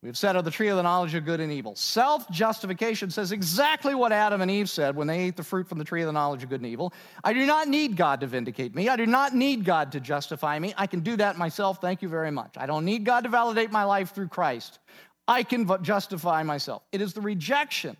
We've 0.00 0.16
said 0.16 0.36
of 0.36 0.44
the 0.44 0.52
tree 0.52 0.68
of 0.68 0.76
the 0.76 0.82
knowledge 0.84 1.14
of 1.14 1.24
good 1.24 1.40
and 1.40 1.50
evil. 1.50 1.74
Self 1.74 2.30
justification 2.30 3.10
says 3.10 3.32
exactly 3.32 3.96
what 3.96 4.12
Adam 4.12 4.40
and 4.40 4.50
Eve 4.50 4.70
said 4.70 4.94
when 4.94 5.08
they 5.08 5.18
ate 5.18 5.36
the 5.36 5.42
fruit 5.42 5.68
from 5.68 5.78
the 5.78 5.84
tree 5.84 6.02
of 6.02 6.06
the 6.06 6.12
knowledge 6.12 6.44
of 6.44 6.50
good 6.50 6.60
and 6.60 6.70
evil. 6.70 6.92
I 7.24 7.32
do 7.32 7.44
not 7.44 7.66
need 7.66 7.96
God 7.96 8.20
to 8.20 8.28
vindicate 8.28 8.76
me. 8.76 8.88
I 8.88 8.94
do 8.94 9.06
not 9.06 9.34
need 9.34 9.64
God 9.64 9.90
to 9.92 10.00
justify 10.00 10.56
me. 10.58 10.72
I 10.76 10.86
can 10.86 11.00
do 11.00 11.16
that 11.16 11.36
myself. 11.36 11.80
Thank 11.80 12.00
you 12.00 12.08
very 12.08 12.30
much. 12.30 12.54
I 12.56 12.66
don't 12.66 12.84
need 12.84 13.04
God 13.04 13.24
to 13.24 13.28
validate 13.28 13.72
my 13.72 13.82
life 13.82 14.14
through 14.14 14.28
Christ. 14.28 14.78
I 15.26 15.42
can 15.42 15.68
justify 15.82 16.44
myself. 16.44 16.82
It 16.92 17.00
is 17.00 17.12
the 17.12 17.20
rejection 17.20 17.96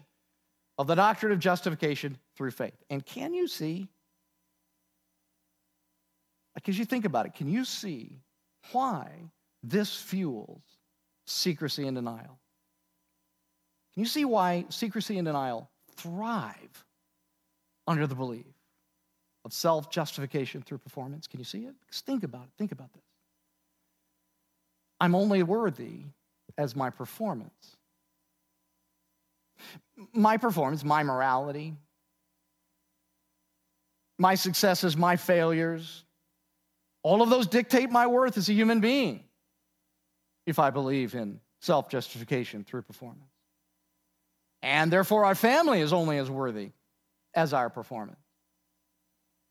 of 0.79 0.87
the 0.87 0.95
doctrine 0.95 1.33
of 1.33 1.41
justification 1.41 2.17
through 2.37 2.53
faith. 2.53 2.77
And 2.91 3.05
can 3.05 3.35
you 3.35 3.49
see? 3.49 3.89
Because 6.55 6.79
you 6.79 6.85
think 6.85 7.05
about 7.05 7.27
it, 7.27 7.35
can 7.35 7.49
you 7.49 7.65
see 7.65 8.21
why 8.71 9.11
this 9.65 9.97
fuels 9.97 10.63
secrecy 11.29 11.87
and 11.87 11.97
denial. 11.97 12.39
Can 13.93 14.03
you 14.03 14.07
see 14.07 14.25
why 14.25 14.65
secrecy 14.69 15.19
and 15.19 15.27
denial 15.27 15.69
thrive 15.97 16.85
under 17.87 18.07
the 18.07 18.15
belief 18.15 18.47
of 19.45 19.53
self 19.53 19.91
justification 19.91 20.63
through 20.63 20.79
performance? 20.79 21.27
Can 21.27 21.41
you 21.41 21.45
see 21.45 21.65
it? 21.65 21.75
Because 21.81 22.01
think 22.01 22.25
about 22.25 22.45
it. 22.45 22.51
Think 22.59 22.73
about 22.73 22.93
this. 22.93 23.03
I'm 25.01 25.15
only 25.15 25.43
worthy 25.43 26.03
as 26.57 26.75
my 26.75 26.91
performance. 26.91 27.77
My 30.13 30.37
performance, 30.37 30.85
my 30.85 31.03
morality, 31.03 31.75
my 34.19 34.35
successes, 34.35 34.97
my 34.97 35.17
failures, 35.17 36.05
all 37.03 37.23
of 37.23 37.31
those 37.31 37.47
dictate 37.47 37.91
my 37.91 38.07
worth 38.07 38.37
as 38.37 38.49
a 38.49 38.53
human 38.53 38.81
being 38.81 39.25
if 40.49 40.59
I 40.59 40.71
believe 40.71 41.15
in 41.15 41.41
self 41.61 41.89
justification 41.89 42.65
through 42.65 42.83
performance. 42.83 43.31
And 44.63 44.91
therefore, 44.91 45.25
our 45.25 45.35
family 45.35 45.81
is 45.81 45.93
only 45.93 46.19
as 46.19 46.31
worthy 46.31 46.73
as 47.35 47.53
our 47.53 47.71
performance. 47.71 48.19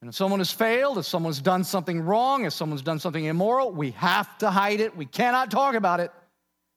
And 0.01 0.09
if 0.09 0.15
someone 0.15 0.39
has 0.39 0.51
failed, 0.51 0.97
if 0.97 1.05
someone's 1.05 1.41
done 1.41 1.63
something 1.63 2.01
wrong, 2.01 2.45
if 2.45 2.53
someone's 2.53 2.81
done 2.81 2.99
something 2.99 3.23
immoral, 3.23 3.71
we 3.71 3.91
have 3.91 4.37
to 4.39 4.49
hide 4.49 4.79
it. 4.79 4.95
We 4.95 5.05
cannot 5.05 5.49
talk 5.49 5.75
about 5.75 5.99
it. 5.99 6.11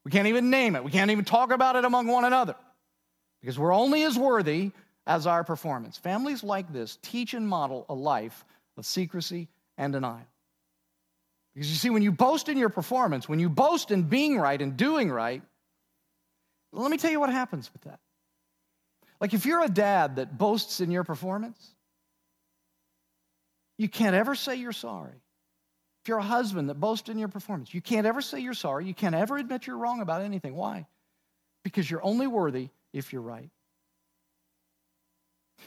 We 0.04 0.10
can't 0.10 0.28
even 0.28 0.48
name 0.48 0.76
it. 0.76 0.84
We 0.84 0.90
can't 0.90 1.10
even 1.10 1.24
talk 1.24 1.52
about 1.52 1.76
it 1.76 1.84
among 1.84 2.06
one 2.06 2.24
another 2.24 2.54
because 3.40 3.58
we're 3.58 3.74
only 3.74 4.04
as 4.04 4.18
worthy 4.18 4.70
as 5.06 5.26
our 5.26 5.44
performance. 5.44 5.98
Families 5.98 6.42
like 6.42 6.72
this 6.72 6.98
teach 7.02 7.34
and 7.34 7.46
model 7.46 7.84
a 7.88 7.94
life 7.94 8.44
of 8.76 8.86
secrecy 8.86 9.48
and 9.76 9.92
denial. 9.92 10.29
Because 11.54 11.68
you 11.68 11.76
see, 11.76 11.90
when 11.90 12.02
you 12.02 12.12
boast 12.12 12.48
in 12.48 12.56
your 12.56 12.68
performance, 12.68 13.28
when 13.28 13.40
you 13.40 13.48
boast 13.48 13.90
in 13.90 14.04
being 14.04 14.38
right 14.38 14.60
and 14.60 14.76
doing 14.76 15.10
right, 15.10 15.42
let 16.72 16.90
me 16.90 16.96
tell 16.96 17.10
you 17.10 17.18
what 17.18 17.30
happens 17.30 17.70
with 17.72 17.82
that. 17.82 17.98
Like 19.20 19.34
if 19.34 19.44
you're 19.44 19.62
a 19.62 19.68
dad 19.68 20.16
that 20.16 20.38
boasts 20.38 20.80
in 20.80 20.90
your 20.90 21.04
performance, 21.04 21.74
you 23.76 23.88
can't 23.88 24.14
ever 24.14 24.34
say 24.34 24.56
you're 24.56 24.72
sorry. 24.72 25.20
If 26.02 26.08
you're 26.08 26.18
a 26.18 26.22
husband 26.22 26.70
that 26.70 26.80
boasts 26.80 27.08
in 27.08 27.18
your 27.18 27.28
performance, 27.28 27.74
you 27.74 27.82
can't 27.82 28.06
ever 28.06 28.22
say 28.22 28.40
you're 28.40 28.54
sorry. 28.54 28.86
You 28.86 28.94
can't 28.94 29.14
ever 29.14 29.36
admit 29.36 29.66
you're 29.66 29.76
wrong 29.76 30.00
about 30.00 30.22
anything. 30.22 30.54
Why? 30.54 30.86
Because 31.64 31.90
you're 31.90 32.04
only 32.04 32.26
worthy 32.26 32.70
if 32.92 33.12
you're 33.12 33.22
right. 33.22 33.50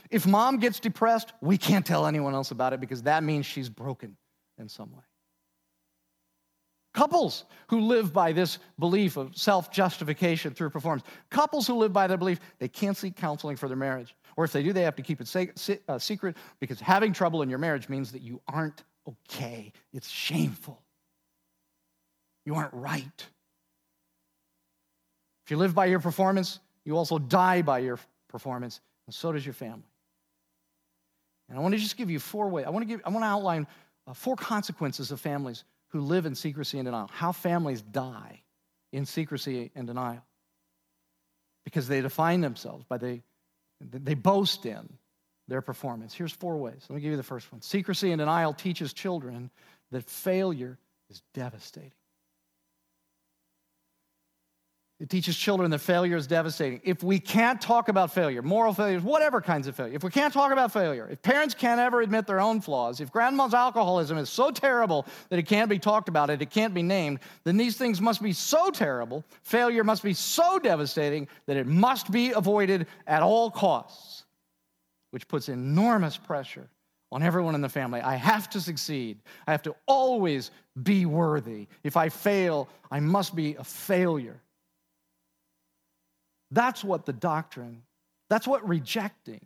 If 0.10 0.26
mom 0.26 0.58
gets 0.58 0.80
depressed, 0.80 1.34
we 1.40 1.58
can't 1.58 1.86
tell 1.86 2.08
anyone 2.08 2.34
else 2.34 2.50
about 2.50 2.74
it 2.74 2.80
because 2.80 3.04
that 3.04 3.24
means 3.24 3.46
she's 3.46 3.70
broken 3.70 4.18
in 4.58 4.70
some 4.70 4.92
way. 4.92 5.04
Couples 6.94 7.46
who 7.68 7.82
live 7.82 8.14
by 8.14 8.32
this 8.32 8.60
belief 8.78 9.18
of 9.18 9.36
self 9.36 9.72
justification 9.72 10.54
through 10.54 10.70
performance, 10.70 11.04
couples 11.32 11.66
who 11.66 11.76
live 11.76 11.92
by 11.92 12.06
that 12.06 12.20
belief, 12.20 12.40
they 12.60 12.68
can't 12.68 12.96
seek 12.96 13.16
counseling 13.16 13.56
for 13.56 13.68
their 13.68 13.78
marriage. 13.78 14.16
Or 14.38 14.46
if 14.46 14.52
they 14.52 14.64
do, 14.64 14.74
they 14.74 14.84
have 14.84 14.96
to 14.96 15.02
keep 15.02 15.20
it 15.20 15.80
uh, 15.88 16.00
secret 16.00 16.38
because 16.60 16.80
having 16.80 17.14
trouble 17.14 17.42
in 17.42 17.50
your 17.50 17.60
marriage 17.60 17.90
means 17.90 18.12
that 18.12 18.22
you 18.22 18.42
aren't 18.48 18.84
okay. 19.08 19.72
It's 19.92 20.10
shameful. 20.10 20.82
You 22.46 22.56
aren't 22.56 22.74
right. 22.74 23.26
If 25.46 25.52
you 25.52 25.58
live 25.58 25.74
by 25.74 25.86
your 25.86 26.00
performance, 26.00 26.60
you 26.86 26.96
also 26.98 27.18
die 27.18 27.62
by 27.62 27.80
your 27.80 28.00
performance, 28.28 28.82
and 29.08 29.14
so 29.14 29.32
does 29.32 29.46
your 29.46 29.54
family. 29.54 29.88
And 31.50 31.58
I 31.58 31.62
want 31.62 31.74
to 31.74 31.80
just 31.80 31.98
give 31.98 32.10
you 32.10 32.20
four 32.20 32.50
ways. 32.50 32.66
I 32.66 32.70
want 32.70 32.84
to 32.84 32.88
give. 32.88 33.02
I 33.04 33.10
want 33.10 33.24
to 33.24 33.28
outline 33.28 33.68
uh, 34.08 34.14
four 34.14 34.36
consequences 34.36 35.12
of 35.12 35.20
families 35.20 35.64
who 35.94 36.02
live 36.02 36.26
in 36.26 36.36
secrecy 36.36 36.80
and 36.80 36.86
denial. 36.86 37.10
How 37.14 37.32
families 37.32 37.82
die 37.82 38.42
in 38.92 39.06
secrecy 39.06 39.72
and 39.76 39.88
denial 39.88 40.24
because 41.64 41.88
they 41.88 42.02
define 42.02 42.42
themselves 42.42 42.84
by 42.84 42.98
they 42.98 43.22
they 43.80 44.14
boast 44.16 44.66
in 44.66 44.98
their 45.48 45.62
performance. 45.62 46.14
Here's 46.14 46.32
four 46.32 46.58
ways. 46.58 46.86
Let 46.90 46.96
me 46.96 47.02
give 47.02 47.12
you 47.12 47.18
the 47.18 47.24
first 47.24 47.52
one. 47.52 47.62
Secrecy 47.62 48.12
and 48.12 48.20
denial 48.20 48.54
teaches 48.54 48.94
children 48.94 49.52
that 49.92 50.10
failure 50.10 50.78
is 51.10 51.22
devastating. 51.34 51.92
It 55.04 55.10
teaches 55.10 55.36
children 55.36 55.70
that 55.72 55.80
failure 55.80 56.16
is 56.16 56.28
devastating. 56.28 56.80
If 56.86 57.04
we 57.04 57.20
can't 57.20 57.60
talk 57.60 57.90
about 57.90 58.14
failure, 58.14 58.42
moral 58.42 58.74
failures, 58.74 59.04
whatever 59.04 59.42
kinds 59.42 59.68
of 59.68 59.76
failure, 59.76 59.94
if 59.94 60.02
we 60.02 60.10
can't 60.10 60.34
talk 60.34 60.54
about 60.54 60.72
failure, 60.72 61.10
if 61.12 61.22
parents 61.22 61.54
can't 61.54 61.82
ever 61.82 62.00
admit 62.00 62.26
their 62.26 62.40
own 62.40 62.62
flaws, 62.62 63.02
if 63.02 63.12
grandma's 63.12 63.54
alcoholism 63.54 64.18
is 64.18 64.30
so 64.30 64.50
terrible 64.50 65.06
that 65.28 65.38
it 65.38 65.44
can't 65.44 65.70
be 65.70 65.78
talked 65.78 66.08
about, 66.08 66.30
it, 66.30 66.42
it 66.42 66.52
can't 66.52 66.74
be 66.74 66.82
named, 66.82 67.20
then 67.44 67.58
these 67.58 67.76
things 67.76 68.00
must 68.00 68.24
be 68.24 68.32
so 68.32 68.70
terrible, 68.70 69.26
failure 69.42 69.84
must 69.84 70.04
be 70.04 70.14
so 70.14 70.58
devastating 70.58 71.28
that 71.48 71.58
it 71.58 71.68
must 71.68 72.10
be 72.10 72.32
avoided 72.32 72.88
at 73.06 73.22
all 73.22 73.52
costs, 73.52 74.24
which 75.12 75.28
puts 75.28 75.50
enormous 75.50 76.16
pressure 76.16 76.70
on 77.12 77.22
everyone 77.22 77.56
in 77.56 77.62
the 77.62 77.68
family. 77.68 78.00
I 78.00 78.16
have 78.16 78.50
to 78.52 78.62
succeed. 78.62 79.20
I 79.48 79.52
have 79.52 79.64
to 79.64 79.76
always 79.86 80.52
be 80.82 81.06
worthy. 81.06 81.68
If 81.84 81.98
I 81.98 82.08
fail, 82.08 82.70
I 82.90 83.02
must 83.02 83.36
be 83.36 83.56
a 83.56 83.66
failure. 83.66 84.40
That's 86.54 86.84
what 86.84 87.08
the 87.08 87.14
doctrine, 87.14 87.82
that's 88.30 88.48
what 88.48 88.68
rejecting 88.68 89.42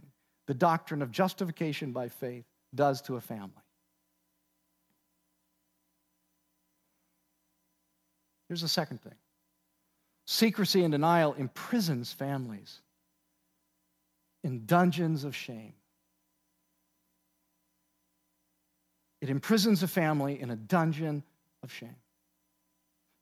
the 0.46 0.54
doctrine 0.54 1.02
of 1.02 1.10
justification 1.10 1.94
by 1.94 2.10
faith 2.10 2.44
does 2.76 3.02
to 3.04 3.16
a 3.16 3.22
family. 3.22 3.54
Here's 8.50 8.62
the 8.62 8.68
second 8.68 9.02
thing 9.02 9.16
secrecy 10.26 10.84
and 10.84 10.92
denial 10.92 11.34
imprisons 11.34 12.12
families 12.12 12.82
in 14.44 14.66
dungeons 14.66 15.24
of 15.24 15.34
shame. 15.34 15.74
It 19.22 19.30
imprisons 19.30 19.82
a 19.82 19.88
family 19.88 20.42
in 20.42 20.52
a 20.52 20.58
dungeon 20.58 21.24
of 21.64 21.72
shame. 21.72 21.96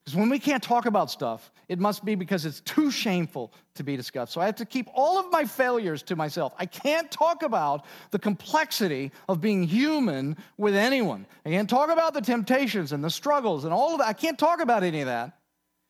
Because 0.05 0.19
when 0.19 0.29
we 0.29 0.37
can't 0.37 0.61
talk 0.61 0.85
about 0.85 1.09
stuff, 1.09 1.51
it 1.67 1.79
must 1.79 2.05
be 2.05 2.13
because 2.13 2.45
it's 2.45 2.61
too 2.61 2.91
shameful 2.91 3.51
to 3.73 3.83
be 3.83 3.97
discussed. 3.97 4.33
So 4.33 4.39
I 4.39 4.45
have 4.45 4.57
to 4.57 4.65
keep 4.65 4.87
all 4.93 5.17
of 5.17 5.31
my 5.31 5.45
failures 5.45 6.03
to 6.03 6.15
myself. 6.15 6.53
I 6.59 6.67
can't 6.67 7.09
talk 7.09 7.41
about 7.41 7.85
the 8.11 8.19
complexity 8.19 9.11
of 9.27 9.41
being 9.41 9.63
human 9.63 10.37
with 10.57 10.75
anyone. 10.75 11.25
I 11.43 11.49
can't 11.49 11.67
talk 11.67 11.89
about 11.89 12.13
the 12.13 12.21
temptations 12.21 12.91
and 12.91 13.03
the 13.03 13.09
struggles 13.09 13.65
and 13.65 13.73
all 13.73 13.93
of 13.93 13.99
that. 13.99 14.07
I 14.07 14.13
can't 14.13 14.37
talk 14.37 14.61
about 14.61 14.83
any 14.83 15.01
of 15.01 15.07
that. 15.07 15.39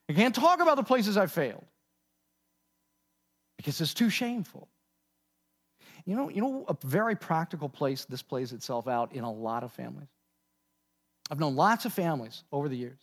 I 0.08 0.14
can't 0.14 0.34
talk 0.34 0.62
about 0.62 0.78
the 0.78 0.84
places 0.84 1.18
I 1.18 1.28
failed 1.28 1.66
because 3.58 3.82
it's 3.82 3.94
too 3.94 4.10
shameful. 4.10 4.70
You 6.06 6.16
know, 6.16 6.30
you 6.30 6.40
know 6.40 6.64
a 6.70 6.78
very 6.88 7.16
practical 7.18 7.68
place 7.68 8.06
this 8.06 8.22
plays 8.22 8.54
itself 8.54 8.88
out 8.88 9.14
in 9.14 9.26
a 9.26 9.32
lot 9.32 9.64
of 9.64 9.74
families. 9.74 10.08
I've 11.30 11.40
known 11.40 11.56
lots 11.56 11.84
of 11.84 11.92
families 11.92 12.44
over 12.54 12.70
the 12.70 12.78
years 12.78 13.00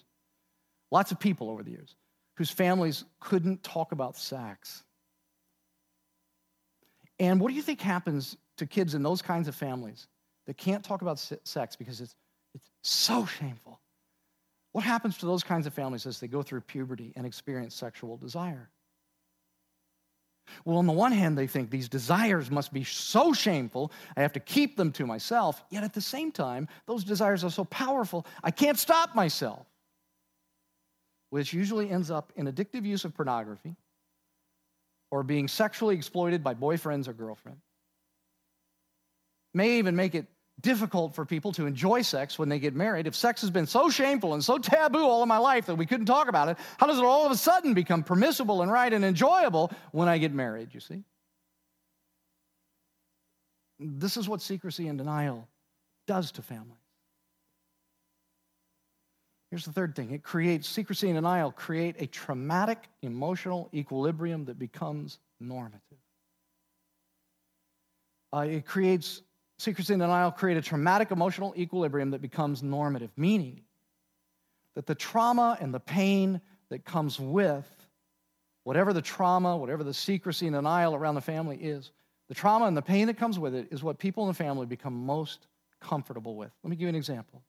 Lots 0.92 1.10
of 1.10 1.18
people 1.18 1.48
over 1.48 1.62
the 1.62 1.70
years 1.70 1.96
whose 2.36 2.50
families 2.50 3.04
couldn't 3.18 3.64
talk 3.64 3.92
about 3.92 4.14
sex. 4.14 4.84
And 7.18 7.40
what 7.40 7.48
do 7.48 7.54
you 7.54 7.62
think 7.62 7.80
happens 7.80 8.36
to 8.58 8.66
kids 8.66 8.94
in 8.94 9.02
those 9.02 9.22
kinds 9.22 9.48
of 9.48 9.54
families 9.54 10.06
that 10.46 10.58
can't 10.58 10.84
talk 10.84 11.00
about 11.00 11.18
sex 11.18 11.76
because 11.76 12.02
it's, 12.02 12.14
it's 12.54 12.68
so 12.82 13.24
shameful? 13.24 13.80
What 14.72 14.84
happens 14.84 15.16
to 15.18 15.26
those 15.26 15.42
kinds 15.42 15.66
of 15.66 15.72
families 15.72 16.06
as 16.06 16.20
they 16.20 16.28
go 16.28 16.42
through 16.42 16.60
puberty 16.60 17.14
and 17.16 17.24
experience 17.24 17.74
sexual 17.74 18.18
desire? 18.18 18.68
Well, 20.66 20.76
on 20.76 20.86
the 20.86 20.92
one 20.92 21.12
hand, 21.12 21.38
they 21.38 21.46
think 21.46 21.70
these 21.70 21.88
desires 21.88 22.50
must 22.50 22.70
be 22.70 22.84
so 22.84 23.32
shameful, 23.32 23.92
I 24.14 24.20
have 24.20 24.32
to 24.34 24.40
keep 24.40 24.76
them 24.76 24.92
to 24.92 25.06
myself. 25.06 25.64
Yet 25.70 25.84
at 25.84 25.94
the 25.94 26.02
same 26.02 26.32
time, 26.32 26.68
those 26.86 27.02
desires 27.02 27.44
are 27.44 27.50
so 27.50 27.64
powerful, 27.64 28.26
I 28.44 28.50
can't 28.50 28.78
stop 28.78 29.14
myself 29.14 29.71
which 31.32 31.54
usually 31.54 31.88
ends 31.88 32.10
up 32.10 32.30
in 32.36 32.46
addictive 32.46 32.84
use 32.84 33.06
of 33.06 33.14
pornography 33.14 33.74
or 35.10 35.22
being 35.22 35.48
sexually 35.48 35.96
exploited 35.96 36.44
by 36.44 36.52
boyfriends 36.52 37.08
or 37.08 37.14
girlfriends. 37.14 37.62
May 39.54 39.78
even 39.78 39.96
make 39.96 40.14
it 40.14 40.26
difficult 40.60 41.14
for 41.14 41.24
people 41.24 41.50
to 41.52 41.64
enjoy 41.64 42.02
sex 42.02 42.38
when 42.38 42.50
they 42.50 42.58
get 42.58 42.74
married. 42.74 43.06
If 43.06 43.14
sex 43.14 43.40
has 43.40 43.48
been 43.48 43.66
so 43.66 43.88
shameful 43.88 44.34
and 44.34 44.44
so 44.44 44.58
taboo 44.58 44.98
all 44.98 45.22
of 45.22 45.28
my 45.28 45.38
life 45.38 45.64
that 45.66 45.76
we 45.76 45.86
couldn't 45.86 46.04
talk 46.04 46.28
about 46.28 46.48
it, 46.48 46.58
how 46.76 46.86
does 46.86 46.98
it 46.98 47.04
all 47.04 47.24
of 47.24 47.32
a 47.32 47.36
sudden 47.38 47.72
become 47.72 48.02
permissible 48.02 48.60
and 48.60 48.70
right 48.70 48.92
and 48.92 49.02
enjoyable 49.02 49.72
when 49.92 50.08
I 50.08 50.18
get 50.18 50.34
married, 50.34 50.74
you 50.74 50.80
see? 50.80 51.02
This 53.78 54.18
is 54.18 54.28
what 54.28 54.42
secrecy 54.42 54.86
and 54.86 54.98
denial 54.98 55.48
does 56.06 56.30
to 56.32 56.42
families. 56.42 56.81
Here's 59.52 59.66
the 59.66 59.72
third 59.72 59.94
thing 59.94 60.12
it 60.12 60.22
creates 60.22 60.66
secrecy 60.66 61.08
and 61.08 61.16
denial, 61.18 61.52
create 61.52 61.96
a 61.98 62.06
traumatic 62.06 62.88
emotional 63.02 63.68
equilibrium 63.74 64.46
that 64.46 64.58
becomes 64.58 65.18
normative. 65.40 65.82
Uh, 68.32 68.46
it 68.48 68.64
creates 68.64 69.20
secrecy 69.58 69.92
and 69.92 70.00
denial 70.00 70.30
create 70.30 70.56
a 70.56 70.62
traumatic 70.62 71.10
emotional 71.10 71.52
equilibrium 71.54 72.12
that 72.12 72.22
becomes 72.22 72.62
normative, 72.62 73.10
meaning 73.18 73.60
that 74.74 74.86
the 74.86 74.94
trauma 74.94 75.58
and 75.60 75.74
the 75.74 75.80
pain 75.80 76.40
that 76.70 76.86
comes 76.86 77.20
with 77.20 77.68
whatever 78.62 78.94
the 78.94 79.02
trauma, 79.02 79.54
whatever 79.54 79.84
the 79.84 79.92
secrecy 79.92 80.46
and 80.46 80.56
denial 80.56 80.94
around 80.94 81.14
the 81.14 81.20
family 81.20 81.58
is, 81.58 81.90
the 82.30 82.34
trauma 82.34 82.64
and 82.64 82.74
the 82.74 82.80
pain 82.80 83.06
that 83.06 83.18
comes 83.18 83.38
with 83.38 83.54
it 83.54 83.68
is 83.70 83.82
what 83.82 83.98
people 83.98 84.24
in 84.24 84.28
the 84.28 84.34
family 84.34 84.64
become 84.64 85.04
most 85.04 85.46
comfortable 85.78 86.36
with. 86.36 86.52
Let 86.62 86.70
me 86.70 86.76
give 86.76 86.84
you 86.84 86.88
an 86.88 86.94
example. 86.94 87.41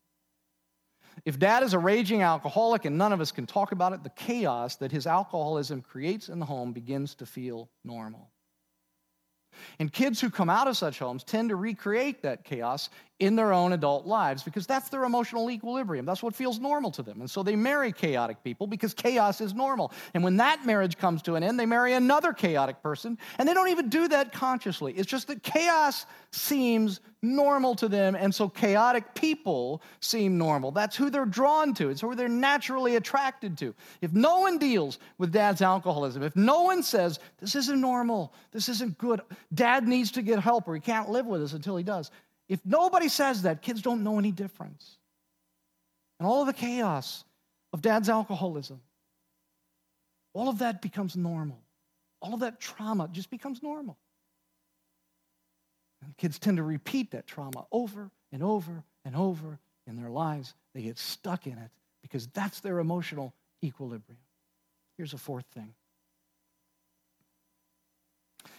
If 1.25 1.39
dad 1.39 1.63
is 1.63 1.73
a 1.73 1.79
raging 1.79 2.21
alcoholic 2.21 2.85
and 2.85 2.97
none 2.97 3.13
of 3.13 3.21
us 3.21 3.31
can 3.31 3.45
talk 3.45 3.71
about 3.71 3.93
it, 3.93 4.03
the 4.03 4.09
chaos 4.09 4.75
that 4.77 4.91
his 4.91 5.07
alcoholism 5.07 5.81
creates 5.81 6.29
in 6.29 6.39
the 6.39 6.45
home 6.45 6.73
begins 6.73 7.15
to 7.15 7.25
feel 7.25 7.69
normal. 7.83 8.31
And 9.79 9.91
kids 9.91 10.19
who 10.19 10.29
come 10.29 10.49
out 10.49 10.67
of 10.67 10.77
such 10.77 10.99
homes 10.99 11.23
tend 11.23 11.49
to 11.49 11.55
recreate 11.55 12.23
that 12.23 12.43
chaos 12.43 12.89
in 13.23 13.37
their 13.37 13.53
own 13.53 13.71
adult 13.71 14.05
lives 14.05 14.43
because 14.43 14.67
that's 14.67 14.89
their 14.89 15.05
emotional 15.05 15.49
equilibrium. 15.49 16.05
That's 16.05 16.21
what 16.21 16.35
feels 16.35 16.59
normal 16.59 16.91
to 16.91 17.01
them. 17.01 17.21
And 17.21 17.29
so 17.29 17.41
they 17.41 17.55
marry 17.55 17.93
chaotic 17.93 18.43
people 18.43 18.67
because 18.67 18.93
chaos 18.93 19.39
is 19.39 19.53
normal. 19.53 19.93
And 20.13 20.23
when 20.23 20.37
that 20.37 20.65
marriage 20.65 20.97
comes 20.97 21.21
to 21.23 21.35
an 21.35 21.43
end, 21.43 21.57
they 21.57 21.65
marry 21.65 21.93
another 21.93 22.33
chaotic 22.33 22.83
person. 22.83 23.17
And 23.39 23.47
they 23.47 23.53
don't 23.53 23.69
even 23.69 23.87
do 23.87 24.09
that 24.09 24.33
consciously. 24.33 24.93
It's 24.93 25.09
just 25.09 25.27
that 25.27 25.41
chaos 25.41 26.05
seems 26.31 26.99
normal 27.23 27.73
to 27.75 27.87
them. 27.87 28.15
And 28.15 28.35
so 28.35 28.49
chaotic 28.49 29.15
people 29.15 29.81
seem 30.01 30.37
normal. 30.37 30.71
That's 30.71 30.95
who 30.95 31.09
they're 31.09 31.25
drawn 31.25 31.73
to, 31.75 31.89
it's 31.89 32.01
who 32.01 32.13
they're 32.15 32.27
naturally 32.27 32.97
attracted 32.97 33.57
to. 33.59 33.73
If 34.01 34.11
no 34.11 34.39
one 34.39 34.57
deals 34.57 34.99
with 35.17 35.31
dad's 35.31 35.61
alcoholism, 35.61 36.21
if 36.21 36.35
no 36.35 36.63
one 36.63 36.83
says, 36.83 37.19
this 37.39 37.55
isn't 37.55 37.79
normal, 37.79 38.33
this 38.51 38.67
isn't 38.67 38.97
good, 38.97 39.21
dad 39.53 39.87
needs 39.87 40.11
to 40.11 40.21
get 40.21 40.39
help 40.39 40.67
or 40.67 40.75
he 40.75 40.81
can't 40.81 41.09
live 41.09 41.25
with 41.25 41.41
us 41.41 41.53
until 41.53 41.77
he 41.77 41.83
does, 41.83 42.11
if 42.49 42.59
nobody 42.65 43.09
says 43.09 43.43
that, 43.43 43.61
kids 43.61 43.81
don't 43.81 44.03
know 44.03 44.19
any 44.19 44.31
difference. 44.31 44.97
And 46.19 46.27
all 46.27 46.41
of 46.41 46.47
the 46.47 46.53
chaos 46.53 47.23
of 47.71 47.81
dad's 47.81 48.09
alcoholism, 48.09 48.81
all 50.33 50.49
of 50.49 50.59
that 50.59 50.81
becomes 50.81 51.15
normal. 51.15 51.59
All 52.21 52.33
of 52.33 52.39
that 52.41 52.59
trauma 52.59 53.09
just 53.11 53.29
becomes 53.29 53.61
normal. 53.61 53.97
And 56.03 56.15
kids 56.17 56.39
tend 56.39 56.57
to 56.57 56.63
repeat 56.63 57.11
that 57.11 57.27
trauma 57.27 57.65
over 57.71 58.11
and 58.31 58.43
over 58.43 58.83
and 59.05 59.15
over 59.15 59.59
in 59.87 59.95
their 59.95 60.09
lives. 60.09 60.53
They 60.73 60.81
get 60.81 60.97
stuck 60.97 61.47
in 61.47 61.57
it 61.57 61.71
because 62.01 62.27
that's 62.27 62.59
their 62.59 62.79
emotional 62.79 63.33
equilibrium. 63.63 64.19
Here's 64.97 65.13
a 65.13 65.17
fourth 65.17 65.45
thing 65.53 65.73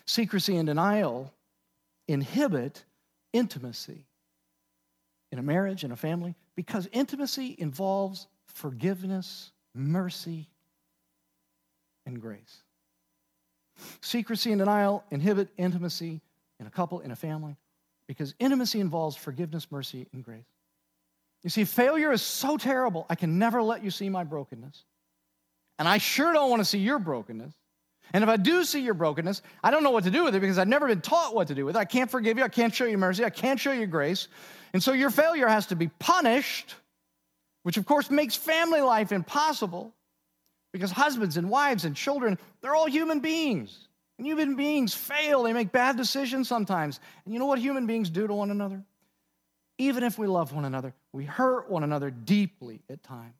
secrecy 0.06 0.56
and 0.56 0.66
denial 0.66 1.32
inhibit 2.08 2.84
intimacy 3.34 4.06
in 5.30 5.38
a 5.38 5.42
marriage, 5.42 5.84
in 5.84 5.92
a 5.92 5.96
family, 5.96 6.34
because 6.56 6.88
intimacy 6.92 7.54
involves 7.58 8.28
forgiveness, 8.46 9.50
mercy, 9.74 10.48
and 12.06 12.20
grace. 12.20 12.62
Secrecy 14.00 14.52
and 14.52 14.60
denial 14.60 15.04
inhibit 15.10 15.48
intimacy 15.58 16.20
in 16.60 16.66
a 16.66 16.70
couple, 16.70 17.00
in 17.00 17.10
a 17.10 17.16
family, 17.16 17.56
because 18.06 18.34
intimacy 18.38 18.78
involves 18.80 19.16
forgiveness, 19.16 19.66
mercy, 19.70 20.06
and 20.12 20.24
grace. 20.24 20.46
You 21.42 21.50
see, 21.50 21.64
failure 21.64 22.12
is 22.12 22.22
so 22.22 22.56
terrible, 22.56 23.04
I 23.10 23.16
can 23.16 23.38
never 23.38 23.60
let 23.60 23.82
you 23.82 23.90
see 23.90 24.08
my 24.08 24.24
brokenness. 24.24 24.84
And 25.78 25.88
I 25.88 25.98
sure 25.98 26.32
don't 26.32 26.48
want 26.48 26.60
to 26.60 26.64
see 26.64 26.78
your 26.78 27.00
brokenness. 27.00 27.52
And 28.12 28.22
if 28.22 28.30
I 28.30 28.36
do 28.36 28.64
see 28.64 28.80
your 28.80 28.94
brokenness, 28.94 29.42
I 29.62 29.70
don't 29.70 29.82
know 29.82 29.90
what 29.90 30.04
to 30.04 30.10
do 30.10 30.24
with 30.24 30.34
it 30.34 30.40
because 30.40 30.58
I've 30.58 30.68
never 30.68 30.86
been 30.86 31.00
taught 31.00 31.34
what 31.34 31.48
to 31.48 31.54
do 31.54 31.64
with 31.64 31.76
it. 31.76 31.78
I 31.78 31.84
can't 31.84 32.10
forgive 32.10 32.38
you. 32.38 32.44
I 32.44 32.48
can't 32.48 32.74
show 32.74 32.84
you 32.84 32.98
mercy. 32.98 33.24
I 33.24 33.30
can't 33.30 33.58
show 33.58 33.72
you 33.72 33.86
grace. 33.86 34.28
And 34.72 34.82
so 34.82 34.92
your 34.92 35.10
failure 35.10 35.48
has 35.48 35.66
to 35.66 35.76
be 35.76 35.88
punished, 35.98 36.74
which 37.62 37.76
of 37.76 37.86
course 37.86 38.10
makes 38.10 38.36
family 38.36 38.80
life 38.80 39.10
impossible 39.10 39.92
because 40.72 40.90
husbands 40.90 41.36
and 41.36 41.48
wives 41.48 41.84
and 41.84 41.96
children, 41.96 42.38
they're 42.60 42.74
all 42.74 42.88
human 42.88 43.20
beings. 43.20 43.88
And 44.18 44.26
human 44.26 44.54
beings 44.54 44.94
fail. 44.94 45.42
They 45.42 45.52
make 45.52 45.72
bad 45.72 45.96
decisions 45.96 46.48
sometimes. 46.48 47.00
And 47.24 47.32
you 47.32 47.40
know 47.40 47.46
what 47.46 47.58
human 47.58 47.86
beings 47.86 48.10
do 48.10 48.26
to 48.26 48.34
one 48.34 48.50
another? 48.50 48.82
Even 49.78 50.04
if 50.04 50.18
we 50.18 50.28
love 50.28 50.52
one 50.52 50.64
another, 50.64 50.94
we 51.12 51.24
hurt 51.24 51.68
one 51.68 51.82
another 51.82 52.10
deeply 52.10 52.82
at 52.88 53.02
times. 53.02 53.34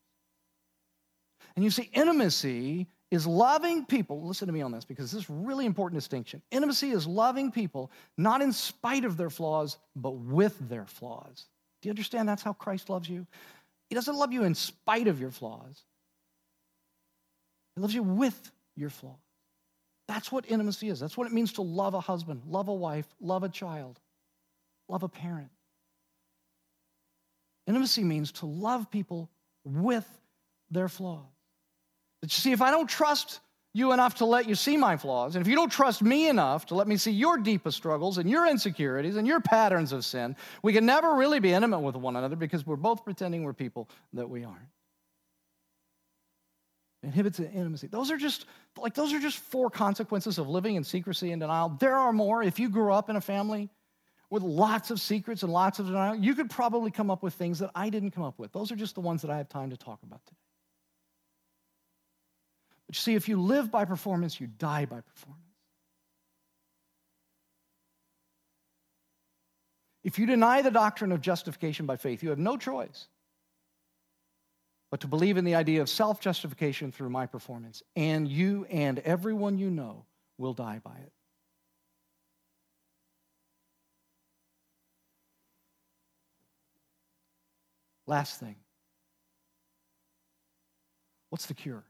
And 1.54 1.64
you 1.64 1.70
see, 1.70 1.88
intimacy 1.92 2.88
is 3.14 3.26
loving 3.26 3.84
people. 3.84 4.26
Listen 4.26 4.46
to 4.46 4.52
me 4.52 4.62
on 4.62 4.72
this 4.72 4.84
because 4.84 5.10
this 5.10 5.22
is 5.22 5.30
really 5.30 5.66
important 5.66 6.00
distinction. 6.00 6.42
Intimacy 6.50 6.90
is 6.90 7.06
loving 7.06 7.50
people 7.50 7.90
not 8.18 8.42
in 8.42 8.52
spite 8.52 9.04
of 9.04 9.16
their 9.16 9.30
flaws, 9.30 9.78
but 9.94 10.12
with 10.12 10.56
their 10.68 10.86
flaws. 10.86 11.46
Do 11.80 11.88
you 11.88 11.90
understand 11.90 12.28
that's 12.28 12.42
how 12.42 12.52
Christ 12.52 12.90
loves 12.90 13.08
you? 13.08 13.26
He 13.88 13.94
doesn't 13.94 14.16
love 14.16 14.32
you 14.32 14.44
in 14.44 14.54
spite 14.54 15.06
of 15.06 15.20
your 15.20 15.30
flaws, 15.30 15.82
He 17.74 17.80
loves 17.80 17.94
you 17.94 18.02
with 18.02 18.50
your 18.76 18.90
flaws. 18.90 19.16
That's 20.06 20.30
what 20.30 20.44
intimacy 20.48 20.88
is. 20.88 21.00
That's 21.00 21.16
what 21.16 21.26
it 21.26 21.32
means 21.32 21.54
to 21.54 21.62
love 21.62 21.94
a 21.94 22.00
husband, 22.00 22.42
love 22.46 22.68
a 22.68 22.74
wife, 22.74 23.06
love 23.20 23.42
a 23.42 23.48
child, 23.48 23.98
love 24.88 25.02
a 25.02 25.08
parent. 25.08 25.50
Intimacy 27.66 28.04
means 28.04 28.32
to 28.32 28.46
love 28.46 28.90
people 28.90 29.30
with 29.64 30.06
their 30.70 30.88
flaws. 30.88 31.33
But 32.24 32.32
you 32.32 32.40
see, 32.40 32.52
if 32.52 32.62
I 32.62 32.70
don't 32.70 32.88
trust 32.88 33.40
you 33.74 33.92
enough 33.92 34.14
to 34.14 34.24
let 34.24 34.48
you 34.48 34.54
see 34.54 34.78
my 34.78 34.96
flaws, 34.96 35.36
and 35.36 35.44
if 35.44 35.46
you 35.46 35.54
don't 35.54 35.70
trust 35.70 36.00
me 36.00 36.26
enough 36.26 36.64
to 36.66 36.74
let 36.74 36.88
me 36.88 36.96
see 36.96 37.10
your 37.10 37.36
deepest 37.36 37.76
struggles 37.76 38.16
and 38.16 38.30
your 38.30 38.46
insecurities 38.46 39.16
and 39.16 39.26
your 39.26 39.40
patterns 39.40 39.92
of 39.92 40.06
sin, 40.06 40.34
we 40.62 40.72
can 40.72 40.86
never 40.86 41.16
really 41.16 41.38
be 41.38 41.52
intimate 41.52 41.80
with 41.80 41.96
one 41.96 42.16
another 42.16 42.34
because 42.34 42.66
we're 42.66 42.76
both 42.76 43.04
pretending 43.04 43.44
we're 43.44 43.52
people 43.52 43.90
that 44.14 44.26
we 44.26 44.42
aren't. 44.42 44.70
Inhibits 47.02 47.40
intimacy. 47.40 47.88
Those 47.88 48.10
are 48.10 48.16
just 48.16 48.46
like 48.78 48.94
those 48.94 49.12
are 49.12 49.20
just 49.20 49.36
four 49.36 49.68
consequences 49.68 50.38
of 50.38 50.48
living 50.48 50.76
in 50.76 50.82
secrecy 50.82 51.30
and 51.30 51.42
denial. 51.42 51.76
There 51.78 51.98
are 51.98 52.14
more. 52.14 52.42
If 52.42 52.58
you 52.58 52.70
grew 52.70 52.90
up 52.94 53.10
in 53.10 53.16
a 53.16 53.20
family 53.20 53.68
with 54.30 54.42
lots 54.42 54.90
of 54.90 54.98
secrets 54.98 55.42
and 55.42 55.52
lots 55.52 55.78
of 55.78 55.88
denial, 55.88 56.14
you 56.14 56.34
could 56.34 56.48
probably 56.48 56.90
come 56.90 57.10
up 57.10 57.22
with 57.22 57.34
things 57.34 57.58
that 57.58 57.70
I 57.74 57.90
didn't 57.90 58.12
come 58.12 58.24
up 58.24 58.38
with. 58.38 58.50
Those 58.52 58.72
are 58.72 58.76
just 58.76 58.94
the 58.94 59.02
ones 59.02 59.20
that 59.20 59.30
I 59.30 59.36
have 59.36 59.50
time 59.50 59.68
to 59.68 59.76
talk 59.76 60.02
about 60.02 60.24
today. 60.24 60.38
But 62.86 62.96
you 62.96 63.00
see, 63.00 63.14
if 63.14 63.28
you 63.28 63.40
live 63.40 63.70
by 63.70 63.84
performance, 63.84 64.40
you 64.40 64.46
die 64.46 64.84
by 64.84 65.00
performance. 65.00 65.40
If 70.02 70.18
you 70.18 70.26
deny 70.26 70.60
the 70.60 70.70
doctrine 70.70 71.12
of 71.12 71.22
justification 71.22 71.86
by 71.86 71.96
faith, 71.96 72.22
you 72.22 72.28
have 72.28 72.38
no 72.38 72.58
choice 72.58 73.08
but 74.94 75.00
to 75.00 75.08
believe 75.08 75.36
in 75.36 75.44
the 75.44 75.56
idea 75.56 75.80
of 75.80 75.88
self 75.88 76.20
justification 76.20 76.92
through 76.92 77.10
my 77.10 77.26
performance. 77.26 77.82
And 77.96 78.28
you 78.28 78.64
and 78.70 79.00
everyone 79.00 79.58
you 79.58 79.68
know 79.68 80.04
will 80.38 80.52
die 80.52 80.80
by 80.84 80.94
it. 80.94 81.12
Last 88.06 88.38
thing 88.38 88.54
what's 91.30 91.46
the 91.46 91.54
cure? 91.54 91.82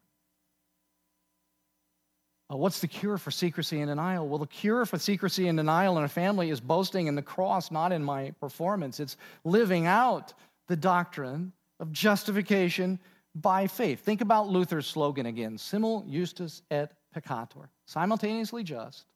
Uh, 2.54 2.56
what's 2.56 2.80
the 2.80 2.86
cure 2.86 3.18
for 3.18 3.30
secrecy 3.30 3.80
and 3.80 3.88
denial? 3.88 4.28
Well, 4.28 4.38
the 4.38 4.46
cure 4.46 4.86
for 4.86 4.98
secrecy 4.98 5.48
and 5.48 5.58
denial 5.58 5.98
in 5.98 6.04
a 6.04 6.08
family 6.08 6.50
is 6.50 6.60
boasting 6.60 7.08
in 7.08 7.14
the 7.14 7.22
cross, 7.22 7.70
not 7.70 7.90
in 7.90 8.04
my 8.04 8.30
performance. 8.40 9.00
It's 9.00 9.16
living 9.44 9.86
out 9.86 10.32
the 10.68 10.76
doctrine 10.76 11.52
of 11.80 11.90
justification 11.90 12.98
by 13.34 13.66
faith. 13.66 14.00
Think 14.00 14.20
about 14.20 14.48
Luther's 14.48 14.86
slogan 14.86 15.26
again 15.26 15.58
simul 15.58 16.06
justus 16.08 16.62
et 16.70 16.92
peccator, 17.14 17.68
simultaneously 17.86 18.62
just, 18.62 19.06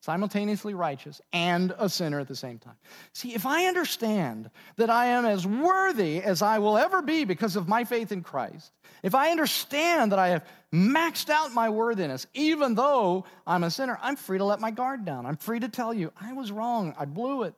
simultaneously 0.00 0.74
righteous, 0.74 1.20
and 1.32 1.74
a 1.78 1.88
sinner 1.88 2.20
at 2.20 2.28
the 2.28 2.36
same 2.36 2.58
time. 2.58 2.76
See, 3.12 3.34
if 3.34 3.46
I 3.46 3.66
understand 3.66 4.50
that 4.76 4.90
I 4.90 5.06
am 5.06 5.24
as 5.24 5.46
worthy 5.46 6.22
as 6.22 6.40
I 6.40 6.60
will 6.60 6.78
ever 6.78 7.02
be 7.02 7.24
because 7.24 7.56
of 7.56 7.68
my 7.68 7.84
faith 7.84 8.12
in 8.12 8.22
Christ, 8.22 8.72
if 9.02 9.14
I 9.14 9.30
understand 9.30 10.12
that 10.12 10.18
I 10.18 10.28
have 10.28 10.46
maxed 10.72 11.30
out 11.30 11.52
my 11.52 11.68
worthiness, 11.68 12.26
even 12.34 12.74
though 12.74 13.24
I'm 13.46 13.64
a 13.64 13.70
sinner, 13.70 13.98
I'm 14.00 14.16
free 14.16 14.38
to 14.38 14.44
let 14.44 14.60
my 14.60 14.70
guard 14.70 15.04
down. 15.04 15.26
I'm 15.26 15.36
free 15.36 15.60
to 15.60 15.68
tell 15.68 15.92
you, 15.92 16.12
I 16.20 16.32
was 16.32 16.52
wrong, 16.52 16.94
I 16.98 17.04
blew 17.04 17.42
it. 17.42 17.54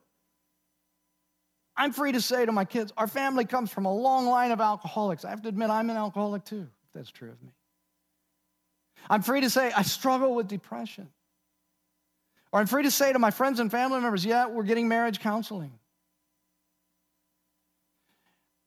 I'm 1.77 1.93
free 1.93 2.11
to 2.11 2.21
say 2.21 2.45
to 2.45 2.51
my 2.51 2.65
kids, 2.65 2.91
our 2.97 3.07
family 3.07 3.45
comes 3.45 3.71
from 3.71 3.85
a 3.85 3.93
long 3.93 4.25
line 4.25 4.51
of 4.51 4.59
alcoholics. 4.59 5.25
I 5.25 5.29
have 5.29 5.43
to 5.43 5.49
admit, 5.49 5.69
I'm 5.69 5.89
an 5.89 5.97
alcoholic 5.97 6.43
too, 6.43 6.67
if 6.87 6.93
that's 6.93 7.11
true 7.11 7.29
of 7.29 7.41
me. 7.41 7.51
I'm 9.09 9.21
free 9.21 9.41
to 9.41 9.49
say, 9.49 9.71
I 9.71 9.83
struggle 9.83 10.35
with 10.35 10.47
depression. 10.47 11.07
Or 12.51 12.59
I'm 12.59 12.67
free 12.67 12.83
to 12.83 12.91
say 12.91 13.13
to 13.13 13.19
my 13.19 13.31
friends 13.31 13.59
and 13.59 13.71
family 13.71 13.99
members, 13.99 14.25
yeah, 14.25 14.47
we're 14.47 14.63
getting 14.63 14.87
marriage 14.87 15.19
counseling. 15.19 15.71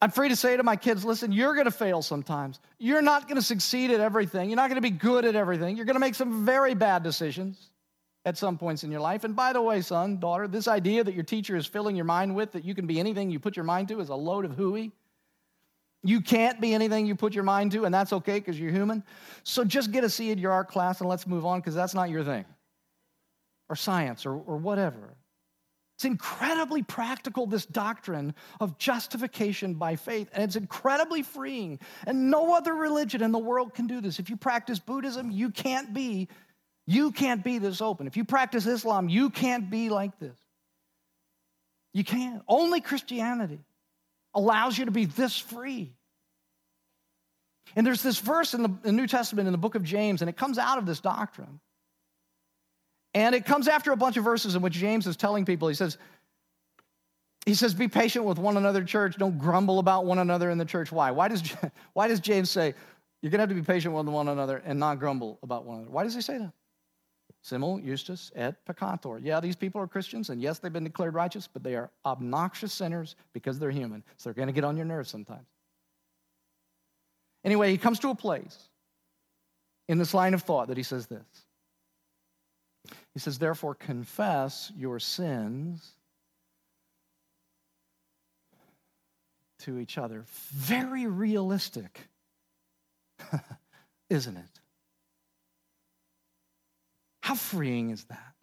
I'm 0.00 0.10
free 0.10 0.28
to 0.28 0.36
say 0.36 0.56
to 0.56 0.62
my 0.62 0.76
kids, 0.76 1.04
listen, 1.04 1.32
you're 1.32 1.54
going 1.54 1.64
to 1.64 1.70
fail 1.70 2.02
sometimes. 2.02 2.60
You're 2.78 3.02
not 3.02 3.26
going 3.26 3.36
to 3.36 3.42
succeed 3.42 3.90
at 3.90 4.00
everything. 4.00 4.50
You're 4.50 4.56
not 4.56 4.68
going 4.68 4.76
to 4.76 4.82
be 4.82 4.90
good 4.90 5.24
at 5.24 5.34
everything. 5.34 5.76
You're 5.76 5.86
going 5.86 5.94
to 5.94 6.00
make 6.00 6.14
some 6.14 6.44
very 6.44 6.74
bad 6.74 7.02
decisions 7.02 7.70
at 8.26 8.36
some 8.36 8.58
points 8.58 8.84
in 8.84 8.90
your 8.90 9.00
life. 9.00 9.24
And 9.24 9.36
by 9.36 9.52
the 9.52 9.62
way, 9.62 9.80
son, 9.80 10.18
daughter, 10.18 10.48
this 10.48 10.68
idea 10.68 11.04
that 11.04 11.14
your 11.14 11.24
teacher 11.24 11.56
is 11.56 11.66
filling 11.66 11.96
your 11.96 12.04
mind 12.04 12.34
with 12.34 12.52
that 12.52 12.64
you 12.64 12.74
can 12.74 12.86
be 12.86 12.98
anything 12.98 13.30
you 13.30 13.38
put 13.38 13.56
your 13.56 13.64
mind 13.64 13.88
to 13.88 14.00
is 14.00 14.08
a 14.08 14.14
load 14.14 14.44
of 14.44 14.52
hooey. 14.52 14.92
You 16.02 16.20
can't 16.20 16.60
be 16.60 16.74
anything 16.74 17.06
you 17.06 17.14
put 17.14 17.34
your 17.34 17.44
mind 17.44 17.72
to, 17.72 17.86
and 17.86 17.94
that's 17.94 18.12
okay 18.12 18.38
because 18.38 18.60
you're 18.60 18.72
human. 18.72 19.02
So 19.42 19.64
just 19.64 19.90
get 19.90 20.04
a 20.04 20.10
C 20.10 20.30
in 20.30 20.38
your 20.38 20.52
art 20.52 20.68
class 20.68 21.00
and 21.00 21.08
let's 21.08 21.26
move 21.26 21.46
on 21.46 21.60
because 21.60 21.74
that's 21.74 21.94
not 21.94 22.10
your 22.10 22.24
thing. 22.24 22.44
Or 23.68 23.76
science 23.76 24.26
or, 24.26 24.32
or 24.32 24.56
whatever. 24.56 25.16
It's 25.96 26.04
incredibly 26.04 26.82
practical, 26.82 27.46
this 27.46 27.66
doctrine 27.66 28.34
of 28.60 28.78
justification 28.78 29.74
by 29.74 29.94
faith, 29.96 30.28
and 30.32 30.42
it's 30.42 30.56
incredibly 30.56 31.22
freeing. 31.22 31.78
And 32.06 32.30
no 32.30 32.54
other 32.54 32.74
religion 32.74 33.22
in 33.22 33.30
the 33.30 33.38
world 33.38 33.74
can 33.74 33.86
do 33.86 34.00
this. 34.00 34.18
If 34.18 34.28
you 34.28 34.36
practice 34.36 34.80
Buddhism, 34.80 35.30
you 35.30 35.50
can't 35.50 35.94
be 35.94 36.28
you 36.86 37.12
can't 37.12 37.42
be 37.42 37.58
this 37.58 37.80
open. 37.80 38.06
If 38.06 38.16
you 38.16 38.24
practice 38.24 38.66
Islam, 38.66 39.08
you 39.08 39.30
can't 39.30 39.70
be 39.70 39.88
like 39.88 40.18
this. 40.18 40.36
You 41.94 42.04
can't. 42.04 42.42
Only 42.46 42.82
Christianity 42.82 43.60
allows 44.34 44.76
you 44.76 44.84
to 44.84 44.90
be 44.90 45.06
this 45.06 45.38
free. 45.38 45.94
And 47.74 47.86
there's 47.86 48.02
this 48.02 48.18
verse 48.18 48.52
in 48.52 48.62
the, 48.62 48.68
in 48.68 48.80
the 48.82 48.92
New 48.92 49.06
Testament 49.06 49.46
in 49.46 49.52
the 49.52 49.58
book 49.58 49.76
of 49.76 49.82
James, 49.82 50.20
and 50.20 50.28
it 50.28 50.36
comes 50.36 50.58
out 50.58 50.76
of 50.76 50.84
this 50.84 51.00
doctrine. 51.00 51.60
And 53.14 53.34
it 53.34 53.44
comes 53.44 53.68
after 53.68 53.92
a 53.92 53.96
bunch 53.96 54.16
of 54.16 54.24
verses 54.24 54.56
in 54.56 54.62
which 54.62 54.74
James 54.74 55.06
is 55.06 55.16
telling 55.16 55.44
people, 55.44 55.68
he 55.68 55.74
says, 55.74 55.98
he 57.46 57.54
says, 57.54 57.74
be 57.74 57.88
patient 57.88 58.24
with 58.24 58.38
one 58.38 58.56
another, 58.56 58.82
church. 58.82 59.16
Don't 59.16 59.38
grumble 59.38 59.78
about 59.78 60.06
one 60.06 60.18
another 60.18 60.50
in 60.50 60.58
the 60.58 60.64
church. 60.64 60.90
Why? 60.90 61.10
Why 61.10 61.28
does, 61.28 61.42
why 61.92 62.08
does 62.08 62.20
James 62.20 62.50
say, 62.50 62.74
you're 63.22 63.30
going 63.30 63.38
to 63.38 63.42
have 63.42 63.48
to 63.50 63.54
be 63.54 63.62
patient 63.62 63.94
with 63.94 64.06
one 64.06 64.28
another 64.28 64.62
and 64.64 64.78
not 64.78 64.98
grumble 64.98 65.38
about 65.42 65.64
one 65.64 65.78
another? 65.78 65.90
Why 65.90 66.04
does 66.04 66.14
he 66.14 66.20
say 66.20 66.38
that? 66.38 66.52
Simul 67.42 67.78
justus, 67.78 68.32
et 68.34 68.64
peccator. 68.66 69.20
Yeah, 69.22 69.38
these 69.38 69.54
people 69.54 69.80
are 69.80 69.86
Christians, 69.86 70.30
and 70.30 70.40
yes, 70.40 70.58
they've 70.58 70.72
been 70.72 70.84
declared 70.84 71.12
righteous, 71.12 71.46
but 71.46 71.62
they 71.62 71.76
are 71.76 71.90
obnoxious 72.06 72.72
sinners 72.72 73.16
because 73.34 73.58
they're 73.58 73.70
human. 73.70 74.02
So 74.16 74.30
they're 74.30 74.34
going 74.34 74.48
to 74.48 74.54
get 74.54 74.64
on 74.64 74.76
your 74.76 74.86
nerves 74.86 75.10
sometimes. 75.10 75.46
Anyway, 77.44 77.70
he 77.70 77.76
comes 77.76 77.98
to 77.98 78.08
a 78.08 78.14
place 78.14 78.56
in 79.88 79.98
this 79.98 80.14
line 80.14 80.32
of 80.32 80.42
thought 80.42 80.68
that 80.68 80.78
he 80.78 80.82
says 80.82 81.06
this. 81.06 81.26
He 83.14 83.20
says, 83.20 83.38
Therefore, 83.38 83.74
confess 83.74 84.72
your 84.76 84.98
sins 84.98 85.92
to 89.60 89.78
each 89.78 89.96
other. 89.96 90.24
Very 90.52 91.06
realistic, 91.06 92.08
isn't 94.10 94.36
it? 94.36 94.60
How 97.22 97.34
freeing 97.34 97.90
is 97.90 98.04
that? 98.04 98.34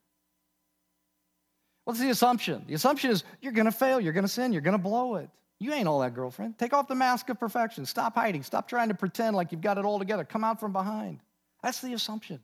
What's 1.84 2.00
the 2.00 2.10
assumption? 2.10 2.64
The 2.68 2.74
assumption 2.74 3.12
is 3.12 3.24
you're 3.42 3.52
going 3.52 3.66
to 3.66 3.72
fail, 3.72 4.00
you're 4.00 4.14
going 4.14 4.24
to 4.24 4.30
sin, 4.30 4.54
you're 4.54 4.62
going 4.62 4.78
to 4.78 4.82
blow 4.82 5.16
it. 5.16 5.30
You 5.60 5.74
ain't 5.74 5.88
all 5.88 6.00
that, 6.00 6.16
girlfriend. 6.16 6.58
Take 6.58 6.74
off 6.74 6.88
the 6.88 6.96
mask 6.96 7.30
of 7.30 7.40
perfection. 7.40 7.86
Stop 7.86 8.16
hiding. 8.16 8.42
Stop 8.42 8.68
trying 8.68 8.88
to 8.88 8.96
pretend 8.96 9.36
like 9.36 9.52
you've 9.52 9.62
got 9.62 9.78
it 9.78 9.86
all 9.86 10.00
together. 10.00 10.24
Come 10.24 10.44
out 10.44 10.60
from 10.60 10.74
behind. 10.74 11.20
That's 11.62 11.82
the 11.82 11.94
assumption. 11.94 12.40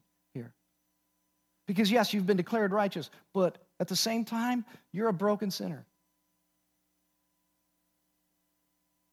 Because, 1.67 1.91
yes, 1.91 2.13
you've 2.13 2.25
been 2.25 2.37
declared 2.37 2.71
righteous, 2.71 3.09
but 3.33 3.57
at 3.79 3.87
the 3.87 3.95
same 3.95 4.23
time, 4.25 4.65
you're 4.93 5.09
a 5.09 5.13
broken 5.13 5.51
sinner. 5.51 5.85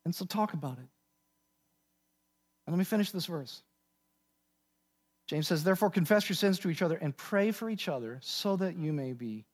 And 0.05 0.15
so 0.15 0.25
talk 0.25 0.53
about 0.53 0.79
it. 0.79 0.89
And 2.67 2.75
let 2.75 2.79
me 2.79 2.85
finish 2.85 3.11
this 3.11 3.27
verse. 3.27 3.63
James 5.27 5.49
says, 5.49 5.65
Therefore, 5.65 5.91
confess 5.91 6.29
your 6.29 6.37
sins 6.37 6.59
to 6.61 6.71
each 6.71 6.83
other 6.83 6.97
and 6.97 7.17
pray 7.17 7.51
for 7.51 7.69
each 7.69 7.89
other 7.89 8.21
so 8.23 8.57
that 8.57 8.77
you 8.77 8.93
may 8.93 9.13
be 9.13 9.45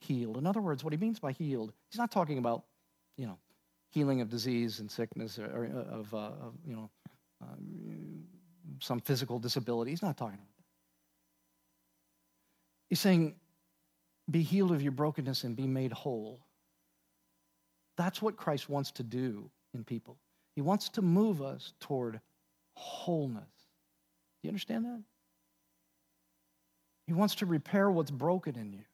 healed. 0.00 0.36
In 0.36 0.46
other 0.46 0.60
words, 0.60 0.82
what 0.82 0.92
he 0.92 0.98
means 0.98 1.20
by 1.20 1.32
healed, 1.32 1.72
he's 1.90 1.98
not 1.98 2.10
talking 2.10 2.38
about, 2.38 2.64
you 3.16 3.26
know, 3.26 3.38
healing 3.90 4.20
of 4.20 4.28
disease 4.28 4.80
and 4.80 4.90
sickness 4.90 5.38
or, 5.38 5.44
or 5.44 5.64
of, 5.90 6.12
uh, 6.12 6.16
of, 6.16 6.54
you 6.66 6.74
know, 6.74 6.90
uh, 7.42 7.54
some 8.80 9.00
physical 9.00 9.38
disability. 9.38 9.92
He's 9.92 10.02
not 10.02 10.16
talking 10.16 10.38
about. 10.38 10.51
He's 12.92 13.00
saying, 13.00 13.36
be 14.30 14.42
healed 14.42 14.70
of 14.70 14.82
your 14.82 14.92
brokenness 14.92 15.44
and 15.44 15.56
be 15.56 15.66
made 15.66 15.92
whole. 15.92 16.40
That's 17.96 18.20
what 18.20 18.36
Christ 18.36 18.68
wants 18.68 18.90
to 18.90 19.02
do 19.02 19.50
in 19.72 19.82
people. 19.82 20.18
He 20.56 20.60
wants 20.60 20.90
to 20.90 21.00
move 21.00 21.40
us 21.40 21.72
toward 21.80 22.20
wholeness. 22.74 23.44
Do 23.46 24.46
you 24.46 24.50
understand 24.50 24.84
that? 24.84 25.02
He 27.06 27.14
wants 27.14 27.36
to 27.36 27.46
repair 27.46 27.90
what's 27.90 28.10
broken 28.10 28.56
in 28.56 28.74
you. 28.74 28.84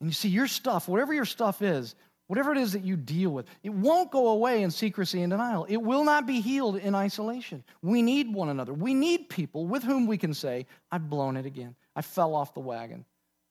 And 0.00 0.10
you 0.10 0.12
see, 0.12 0.28
your 0.28 0.48
stuff, 0.48 0.86
whatever 0.86 1.14
your 1.14 1.24
stuff 1.24 1.62
is, 1.62 1.94
whatever 2.28 2.52
it 2.52 2.58
is 2.58 2.72
that 2.72 2.84
you 2.84 2.96
deal 2.96 3.30
with, 3.30 3.46
it 3.62 3.72
won't 3.72 4.12
go 4.12 4.28
away 4.28 4.62
in 4.62 4.70
secrecy 4.70 5.22
and 5.22 5.30
denial. 5.30 5.64
It 5.64 5.78
will 5.78 6.04
not 6.04 6.26
be 6.26 6.40
healed 6.40 6.76
in 6.76 6.94
isolation. 6.94 7.64
We 7.82 8.00
need 8.00 8.32
one 8.32 8.50
another. 8.50 8.72
We 8.72 8.94
need 8.94 9.28
people 9.28 9.66
with 9.66 9.82
whom 9.82 10.06
we 10.06 10.16
can 10.16 10.32
say, 10.32 10.66
I've 10.92 11.10
blown 11.10 11.36
it 11.36 11.46
again. 11.46 11.74
I 11.96 12.02
fell 12.02 12.34
off 12.34 12.54
the 12.54 12.60
wagon. 12.60 13.04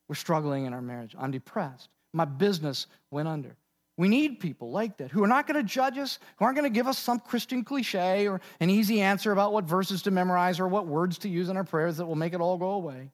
We're 0.08 0.16
struggling 0.16 0.66
in 0.66 0.74
our 0.74 0.82
marriage. 0.82 1.16
I'm 1.20 1.32
depressed. 1.32 1.90
My 2.14 2.26
business 2.26 2.88
went 3.12 3.28
under. 3.28 3.58
We 3.98 4.08
need 4.08 4.40
people 4.40 4.70
like 4.70 4.98
that 4.98 5.10
who 5.12 5.24
are 5.24 5.28
not 5.28 5.48
going 5.48 5.60
to 5.60 5.68
judge 5.68 5.98
us, 5.98 6.20
who 6.38 6.46
aren't 6.46 6.56
going 6.56 6.72
to 6.72 6.76
give 6.76 6.88
us 6.88 7.00
some 7.00 7.20
Christian 7.20 7.64
cliche 7.64 8.28
or 8.28 8.42
an 8.60 8.70
easy 8.70 9.02
answer 9.02 9.32
about 9.32 9.54
what 9.54 9.66
verses 9.66 10.04
to 10.04 10.12
memorize 10.12 10.60
or 10.60 10.68
what 10.68 10.86
words 10.86 11.18
to 11.20 11.30
use 11.30 11.50
in 11.50 11.58
our 11.58 11.64
prayers 11.64 11.98
that 11.98 12.06
will 12.06 12.16
make 12.16 12.34
it 12.34 12.42
all 12.42 12.58
go 12.58 12.72
away. 12.72 13.12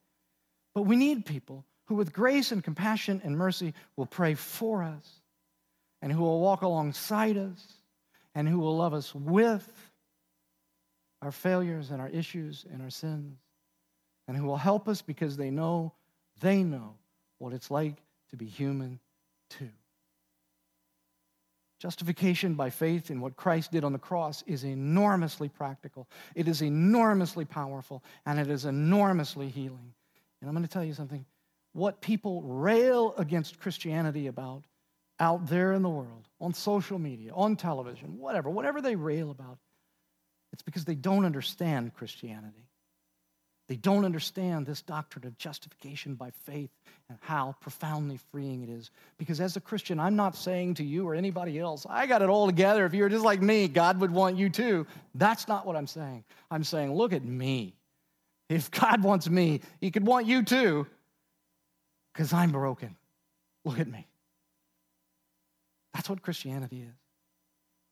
But 0.75 0.81
we 0.81 0.97
need 0.97 1.25
people 1.25 1.63
who, 1.87 1.95
with 1.95 2.11
grace 2.11 2.51
and 2.51 2.61
compassion 2.61 3.21
and 3.23 3.37
mercy, 3.37 3.73
will 3.95 4.05
pray 4.05 4.33
for 4.33 4.83
us 4.83 5.21
and 6.03 6.11
who 6.11 6.21
will 6.21 6.41
walk 6.41 6.63
alongside 6.63 7.37
us 7.37 7.65
and 8.35 8.45
who 8.47 8.59
will 8.59 8.75
love 8.75 8.93
us 8.93 9.15
with 9.15 9.89
our 11.21 11.31
failures 11.31 11.91
and 11.91 12.01
our 12.01 12.09
issues 12.09 12.65
and 12.69 12.81
our 12.81 12.89
sins 12.89 13.39
and 14.27 14.35
who 14.35 14.43
will 14.43 14.57
help 14.57 14.89
us 14.89 15.01
because 15.01 15.37
they 15.37 15.49
know, 15.49 15.93
they 16.41 16.61
know 16.61 16.95
what 17.37 17.53
it's 17.53 17.71
like 17.71 18.03
to 18.31 18.35
be 18.35 18.45
human 18.45 18.99
too. 19.49 19.69
Justification 21.79 22.55
by 22.55 22.69
faith 22.69 23.09
in 23.09 23.21
what 23.21 23.37
Christ 23.37 23.71
did 23.71 23.85
on 23.85 23.93
the 23.93 23.99
cross 23.99 24.43
is 24.45 24.65
enormously 24.65 25.47
practical. 25.47 26.09
It 26.35 26.49
is 26.49 26.61
enormously 26.61 27.45
powerful, 27.45 28.03
and 28.25 28.39
it 28.39 28.49
is 28.49 28.65
enormously 28.65 29.47
healing. 29.47 29.93
And 30.41 30.49
I'm 30.49 30.53
going 30.53 30.67
to 30.67 30.71
tell 30.71 30.83
you 30.83 30.93
something. 30.93 31.25
What 31.71 32.01
people 32.01 32.41
rail 32.41 33.13
against 33.17 33.59
Christianity 33.59 34.27
about 34.27 34.63
out 35.23 35.47
there 35.47 35.71
in 35.71 35.81
the 35.81 35.89
world, 35.89 36.27
on 36.41 36.53
social 36.53 36.99
media, 36.99 37.31
on 37.33 37.55
television, 37.55 38.19
whatever, 38.19 38.49
whatever 38.49 38.81
they 38.81 38.95
rail 38.95 39.31
about, 39.31 39.57
it's 40.51 40.61
because 40.61 40.83
they 40.83 40.95
don't 40.95 41.23
understand 41.23 41.93
Christianity. 41.93 42.67
They 43.69 43.77
don't 43.77 44.03
understand 44.03 44.65
this 44.65 44.81
doctrine 44.81 45.25
of 45.25 45.37
justification 45.37 46.15
by 46.15 46.31
faith 46.43 46.69
and 47.07 47.17
how 47.21 47.55
profoundly 47.61 48.19
freeing 48.31 48.61
it 48.63 48.69
is. 48.69 48.91
Because 49.17 49.39
as 49.39 49.55
a 49.55 49.61
Christian, 49.61 49.97
I'm 49.97 50.17
not 50.17 50.35
saying 50.35 50.73
to 50.75 50.83
you 50.83 51.07
or 51.07 51.15
anybody 51.15 51.57
else, 51.57 51.87
I 51.89 52.05
got 52.05 52.21
it 52.21 52.27
all 52.27 52.45
together. 52.45 52.85
If 52.85 52.93
you 52.93 53.03
were 53.03 53.09
just 53.09 53.23
like 53.23 53.41
me, 53.41 53.69
God 53.69 54.01
would 54.01 54.11
want 54.11 54.35
you 54.37 54.49
too. 54.49 54.85
That's 55.15 55.47
not 55.47 55.65
what 55.65 55.77
I'm 55.77 55.87
saying. 55.87 56.25
I'm 56.51 56.65
saying, 56.65 56.93
look 56.93 57.13
at 57.13 57.23
me. 57.23 57.73
If 58.49 58.69
God 58.69 59.01
wants 59.01 59.29
me, 59.29 59.61
He 59.79 59.89
could 59.89 60.05
want 60.05 60.27
you 60.27 60.43
too, 60.43 60.85
because 62.11 62.33
I'm 62.33 62.51
broken. 62.51 62.97
Look 63.63 63.79
at 63.79 63.87
me. 63.87 64.05
That's 65.93 66.09
what 66.09 66.21
Christianity 66.21 66.81
is. 66.81 66.95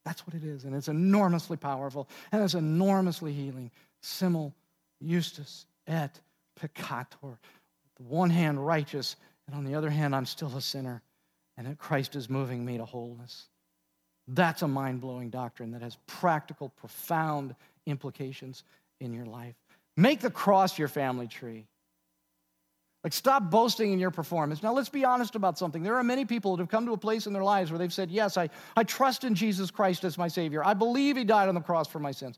That's 0.04 0.26
what 0.26 0.36
it 0.36 0.44
is. 0.44 0.66
And 0.66 0.76
it's 0.76 0.88
enormously 0.88 1.58
powerful 1.58 2.10
and 2.32 2.44
it's 2.44 2.56
enormously 2.56 3.34
healing. 3.34 3.72
Simul 4.02 4.54
justus 5.06 5.66
et 5.88 6.20
peccator. 6.60 7.38
The 7.98 8.04
one 8.04 8.30
hand 8.30 8.66
righteous, 8.66 9.16
and 9.48 9.56
on 9.56 9.64
the 9.64 9.76
other 9.76 9.90
hand, 9.90 10.16
I'm 10.16 10.26
still 10.26 10.56
a 10.58 10.62
sinner, 10.62 11.02
and 11.58 11.68
that 11.68 11.78
Christ 11.78 12.16
is 12.16 12.30
moving 12.30 12.66
me 12.66 12.78
to 12.78 12.86
wholeness. 12.86 13.48
That's 14.28 14.62
a 14.62 14.68
mind 14.68 15.02
blowing 15.02 15.30
doctrine 15.30 15.72
that 15.72 15.82
has 15.82 15.98
practical, 16.08 16.70
profound 16.70 17.56
implications 17.86 18.64
in 19.00 19.14
your 19.14 19.26
life. 19.26 19.56
Make 19.98 20.22
the 20.22 20.32
cross 20.32 20.80
your 20.80 20.88
family 20.88 21.28
tree. 21.28 21.68
Like, 23.04 23.14
stop 23.14 23.50
boasting 23.50 23.92
in 23.92 24.00
your 24.00 24.12
performance. 24.12 24.62
Now, 24.62 24.74
let's 24.74 24.90
be 24.90 25.04
honest 25.04 25.36
about 25.36 25.58
something. 25.58 25.82
There 25.82 25.96
are 25.96 26.04
many 26.04 26.24
people 26.24 26.56
that 26.56 26.62
have 26.62 26.70
come 26.70 26.86
to 26.86 26.94
a 26.94 26.98
place 26.98 27.26
in 27.26 27.34
their 27.34 27.44
lives 27.44 27.72
where 27.72 27.80
they've 27.80 27.92
said, 27.92 28.12
Yes, 28.12 28.38
I, 28.38 28.50
I 28.76 28.84
trust 28.84 29.24
in 29.24 29.34
Jesus 29.34 29.72
Christ 29.72 30.04
as 30.04 30.18
my 30.18 30.28
Savior. 30.28 30.64
I 30.64 30.76
believe 30.76 31.18
He 31.18 31.24
died 31.24 31.50
on 31.50 31.56
the 31.56 31.62
cross 31.62 31.88
for 31.88 32.00
my 32.00 32.12
sins. 32.12 32.38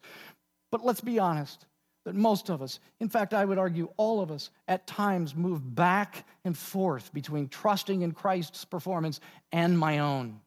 But 0.71 0.85
let's 0.85 1.01
be 1.01 1.19
honest 1.19 1.65
that 2.05 2.15
most 2.15 2.49
of 2.49 2.61
us, 2.61 2.79
in 2.99 3.09
fact, 3.09 3.33
I 3.33 3.45
would 3.45 3.57
argue 3.57 3.89
all 3.97 4.21
of 4.21 4.31
us, 4.31 4.49
at 4.67 4.87
times 4.87 5.35
move 5.35 5.75
back 5.75 6.25
and 6.43 6.57
forth 6.57 7.13
between 7.13 7.47
trusting 7.47 8.01
in 8.01 8.11
Christ's 8.11 8.65
performance 8.65 9.19
and 9.51 9.77
my 9.77 9.99
own. 9.99 10.39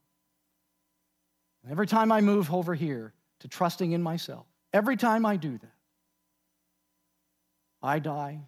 And 1.63 1.73
every 1.73 1.87
time 1.87 2.13
I 2.13 2.21
move 2.21 2.53
over 2.53 2.75
here 2.75 3.13
to 3.41 3.49
trusting 3.49 3.93
in 3.93 4.03
myself, 4.03 4.47
every 4.73 4.97
time 4.97 5.27
I 5.27 5.37
do 5.37 5.59
that, 5.59 5.73
I 7.83 7.99
die, 7.99 8.41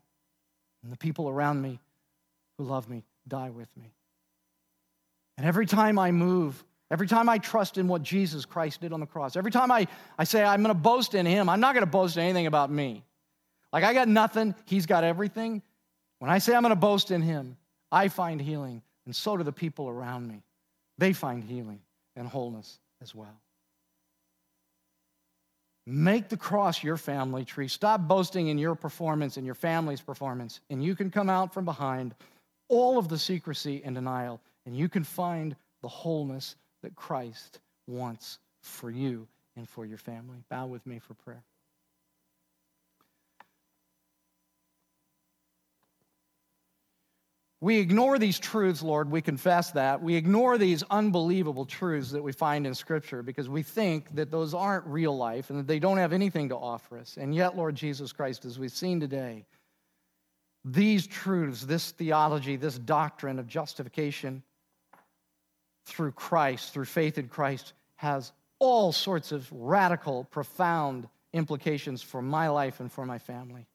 and 0.89 0.93
the 0.93 0.97
people 0.97 1.29
around 1.29 1.61
me 1.61 1.79
who 2.57 2.65
love 2.65 2.89
me 2.89 3.05
die 3.27 3.51
with 3.51 3.69
me. 3.77 3.93
And 5.37 5.47
every 5.47 5.67
time 5.67 5.99
I 5.99 6.13
move 6.13 6.65
Every 6.91 7.07
time 7.07 7.29
I 7.29 7.39
trust 7.39 7.77
in 7.77 7.87
what 7.87 8.03
Jesus 8.03 8.47
Christ 8.47 8.81
did 8.81 8.93
on 8.93 9.01
the 9.01 9.07
cross, 9.07 9.37
every 9.37 9.51
time 9.51 9.71
I, 9.71 9.87
I 10.19 10.25
say 10.25 10.43
I'm 10.43 10.63
going 10.63 10.75
to 10.75 10.81
boast 10.81 11.15
in 11.15 11.27
Him, 11.27 11.49
I'm 11.49 11.61
not 11.61 11.75
going 11.75 11.85
to 11.85 11.91
boast 11.91 12.17
anything 12.17 12.47
about 12.47 12.71
me. 12.71 13.05
Like 13.73 13.85
I 13.85 13.93
got 13.93 14.09
nothing, 14.09 14.55
He's 14.65 14.87
got 14.87 15.05
everything. 15.05 15.63
When 16.19 16.31
I 16.31 16.39
say 16.39 16.55
I'm 16.55 16.63
going 16.63 16.71
to 16.71 16.77
boast 16.77 17.11
in 17.11 17.21
Him, 17.21 17.59
I 17.93 18.09
find 18.09 18.41
healing, 18.41 18.83
and 19.05 19.15
so 19.15 19.37
do 19.37 19.43
the 19.43 19.53
people 19.53 19.89
around 19.89 20.27
me. 20.27 20.43
They 20.97 21.13
find 21.13 21.45
healing 21.45 21.81
and 22.17 22.27
wholeness 22.27 22.79
as 23.03 23.15
well. 23.15 23.39
Make 25.91 26.29
the 26.29 26.37
cross 26.37 26.85
your 26.85 26.99
family 26.99 27.47
tree. 27.47 27.67
Stop 27.67 28.03
boasting 28.03 28.49
in 28.49 28.59
your 28.59 28.75
performance 28.75 29.39
and 29.39 29.47
your 29.47 29.55
family's 29.55 30.03
performance, 30.03 30.61
and 30.69 30.85
you 30.85 30.95
can 30.95 31.11
come 31.11 31.31
out 31.31 31.55
from 31.55 31.65
behind 31.65 32.15
all 32.69 32.99
of 32.99 33.09
the 33.09 33.19
secrecy 33.19 33.81
and 33.83 33.95
denial, 33.95 34.39
and 34.67 34.77
you 34.77 34.91
can 34.91 35.03
find 35.03 35.57
the 35.81 35.89
wholeness 35.89 36.57
that 36.83 36.95
Christ 36.95 37.61
wants 37.87 38.39
for 38.61 38.91
you 38.91 39.27
and 39.57 39.67
for 39.67 39.87
your 39.87 39.97
family. 39.97 40.37
Bow 40.51 40.67
with 40.67 40.87
me 40.87 40.99
for 40.99 41.15
prayer. 41.15 41.43
We 47.61 47.79
ignore 47.79 48.19
these 48.19 48.39
truths, 48.39 48.83
Lord. 48.83 49.11
We 49.11 49.21
confess 49.21 49.73
that. 49.73 50.01
We 50.01 50.15
ignore 50.15 50.59
these 50.59 50.85
unbelievable 50.91 51.67
truths 51.67 52.13
that 52.13 52.23
we 52.23 52.31
find 52.31 52.67
in 52.67 52.75
Scripture 52.75 53.23
because 53.23 53.49
we 53.49 53.65
think 53.65 54.15
that 54.15 54.31
those 54.31 54.55
aren't 54.55 54.87
real 54.87 55.17
life 55.17 55.51
and 55.51 55.59
that 55.59 55.67
they 55.67 55.81
don't 55.81 55.97
have 55.97 56.13
anything 56.13 56.51
to 56.51 56.57
offer 56.57 56.99
us. 56.99 57.17
And 57.17 57.35
yet, 57.35 57.57
Lord 57.57 57.75
Jesus 57.75 58.13
Christ, 58.13 58.45
as 58.45 58.61
we've 58.61 58.71
seen 58.71 59.01
today, 59.01 59.45
these 60.65 61.07
truths, 61.07 61.63
this 61.63 61.91
theology, 61.91 62.55
this 62.55 62.79
doctrine 62.79 63.41
of 63.41 63.49
justification, 63.49 64.43
through 65.89 66.13
Christ, 66.13 66.73
through 66.73 66.85
faith 66.85 67.19
in 67.19 67.29
Christ, 67.29 67.73
has 67.97 68.33
all 68.59 68.93
sorts 68.93 69.33
of 69.33 69.49
radical, 69.51 70.25
profound 70.25 71.09
implications 71.33 72.03
for 72.03 72.23
my 72.23 72.49
life 72.49 72.81
and 72.81 72.93
for 72.93 73.05
my 73.07 73.19
family. 73.19 73.67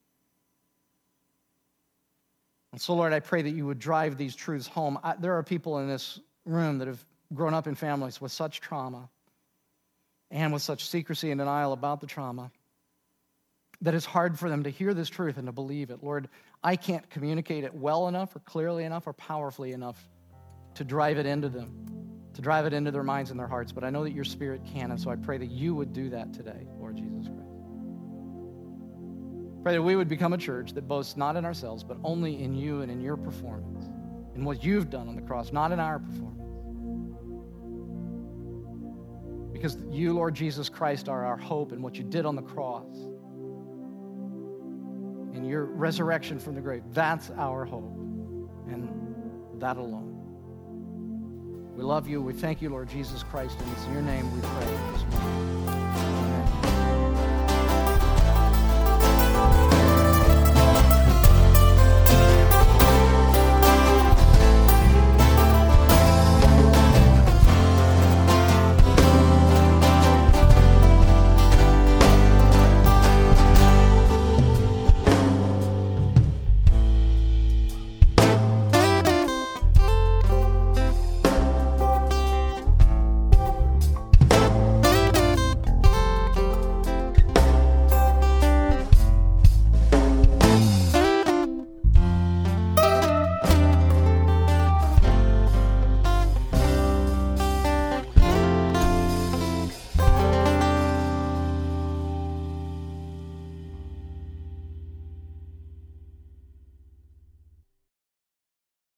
And 2.74 2.82
so, 2.82 2.95
Lord, 2.95 3.13
I 3.13 3.19
pray 3.19 3.43
that 3.43 3.51
you 3.51 3.67
would 3.67 3.78
drive 3.78 4.17
these 4.17 4.36
truths 4.36 4.65
home. 4.65 4.97
I, 5.03 5.15
there 5.15 5.38
are 5.38 5.43
people 5.43 5.78
in 5.78 5.88
this 5.88 6.19
room 6.43 6.80
that 6.80 6.88
have 6.88 7.05
grown 7.32 7.53
up 7.53 7.67
in 7.67 7.76
families 7.76 8.19
with 8.19 8.32
such 8.32 8.61
trauma 8.61 9.09
and 10.32 10.51
with 10.51 10.63
such 10.63 10.89
secrecy 10.89 11.30
and 11.30 11.38
denial 11.38 11.71
about 11.71 12.01
the 12.01 12.07
trauma 12.07 12.51
that 13.82 13.93
it's 13.93 14.05
hard 14.05 14.39
for 14.39 14.49
them 14.49 14.63
to 14.63 14.71
hear 14.71 14.95
this 14.95 15.07
truth 15.07 15.38
and 15.38 15.45
to 15.45 15.51
believe 15.51 15.91
it. 15.91 16.03
Lord, 16.03 16.30
I 16.63 16.76
can't 16.76 17.07
communicate 17.11 17.63
it 17.63 17.76
well 17.76 18.07
enough 18.07 18.36
or 18.36 18.39
clearly 18.39 18.86
enough 18.86 19.05
or 19.05 19.13
powerfully 19.13 19.71
enough 19.71 20.01
to 20.76 20.84
drive 20.84 21.19
it 21.19 21.28
into 21.28 21.49
them, 21.49 21.69
to 22.34 22.41
drive 22.41 22.65
it 22.65 22.74
into 22.74 22.89
their 22.89 23.03
minds 23.03 23.30
and 23.30 23.39
their 23.39 23.47
hearts. 23.47 23.71
But 23.71 23.84
I 23.84 23.91
know 23.91 24.03
that 24.03 24.13
your 24.13 24.24
spirit 24.24 24.61
can, 24.65 24.89
and 24.89 24.99
so 24.99 25.11
I 25.11 25.15
pray 25.15 25.38
that 25.38 25.51
you 25.51 25.76
would 25.76 25.93
do 25.93 26.09
that 26.09 26.34
today. 26.34 26.65
Pray 29.64 29.74
that 29.74 29.82
we 29.82 29.95
would 29.95 30.09
become 30.09 30.34
a 30.34 30.38
church 30.38 30.74
that 30.74 30.88
boasts 30.89 31.16
not 31.16 31.38
in 31.38 31.45
ourselves, 31.45 31.84
but 31.84 31.97
only 32.03 32.43
in 32.43 32.53
you 32.53 32.82
and 32.82 32.91
in 32.91 32.99
your 32.99 33.16
performance, 33.16 33.86
in 34.36 34.43
what 34.43 34.61
you've 34.61 34.89
done 34.89 35.07
on 35.07 35.16
the 35.16 35.22
cross, 35.22 35.53
not 35.53 35.72
in 35.72 35.80
our 35.80 35.99
performance. 35.99 36.49
Because 39.53 39.78
you, 39.89 40.14
Lord 40.14 40.36
Jesus 40.36 40.68
Christ, 40.68 41.07
are 41.07 41.26
our 41.26 41.38
hope 41.38 41.72
and 41.72 41.82
what 41.82 41.95
you 41.95 42.03
did 42.03 42.26
on 42.26 42.36
the 42.36 42.41
cross 42.41 42.93
and 45.34 45.47
your 45.47 45.64
resurrection 45.64 46.39
from 46.39 46.55
the 46.55 46.61
grave. 46.61 46.84
That's 46.91 47.32
our 47.32 47.64
hope, 47.64 47.95
and 48.68 48.89
that 49.61 49.78
alone. 49.78 50.09
We 51.76 51.84
love 51.84 52.07
you. 52.07 52.22
We 52.22 52.34
thank 52.34 52.61
you, 52.61 52.70
Lord 52.70 52.89
Jesus 52.89 53.24
Christ, 53.24 53.57
and 53.61 53.72
it's 53.72 53.86
in 53.86 53.93
your 53.93 54.01
name 54.01 54.30
we 54.36 54.41
pray 54.41 54.78
this 54.91 55.03
morning. 55.22 55.53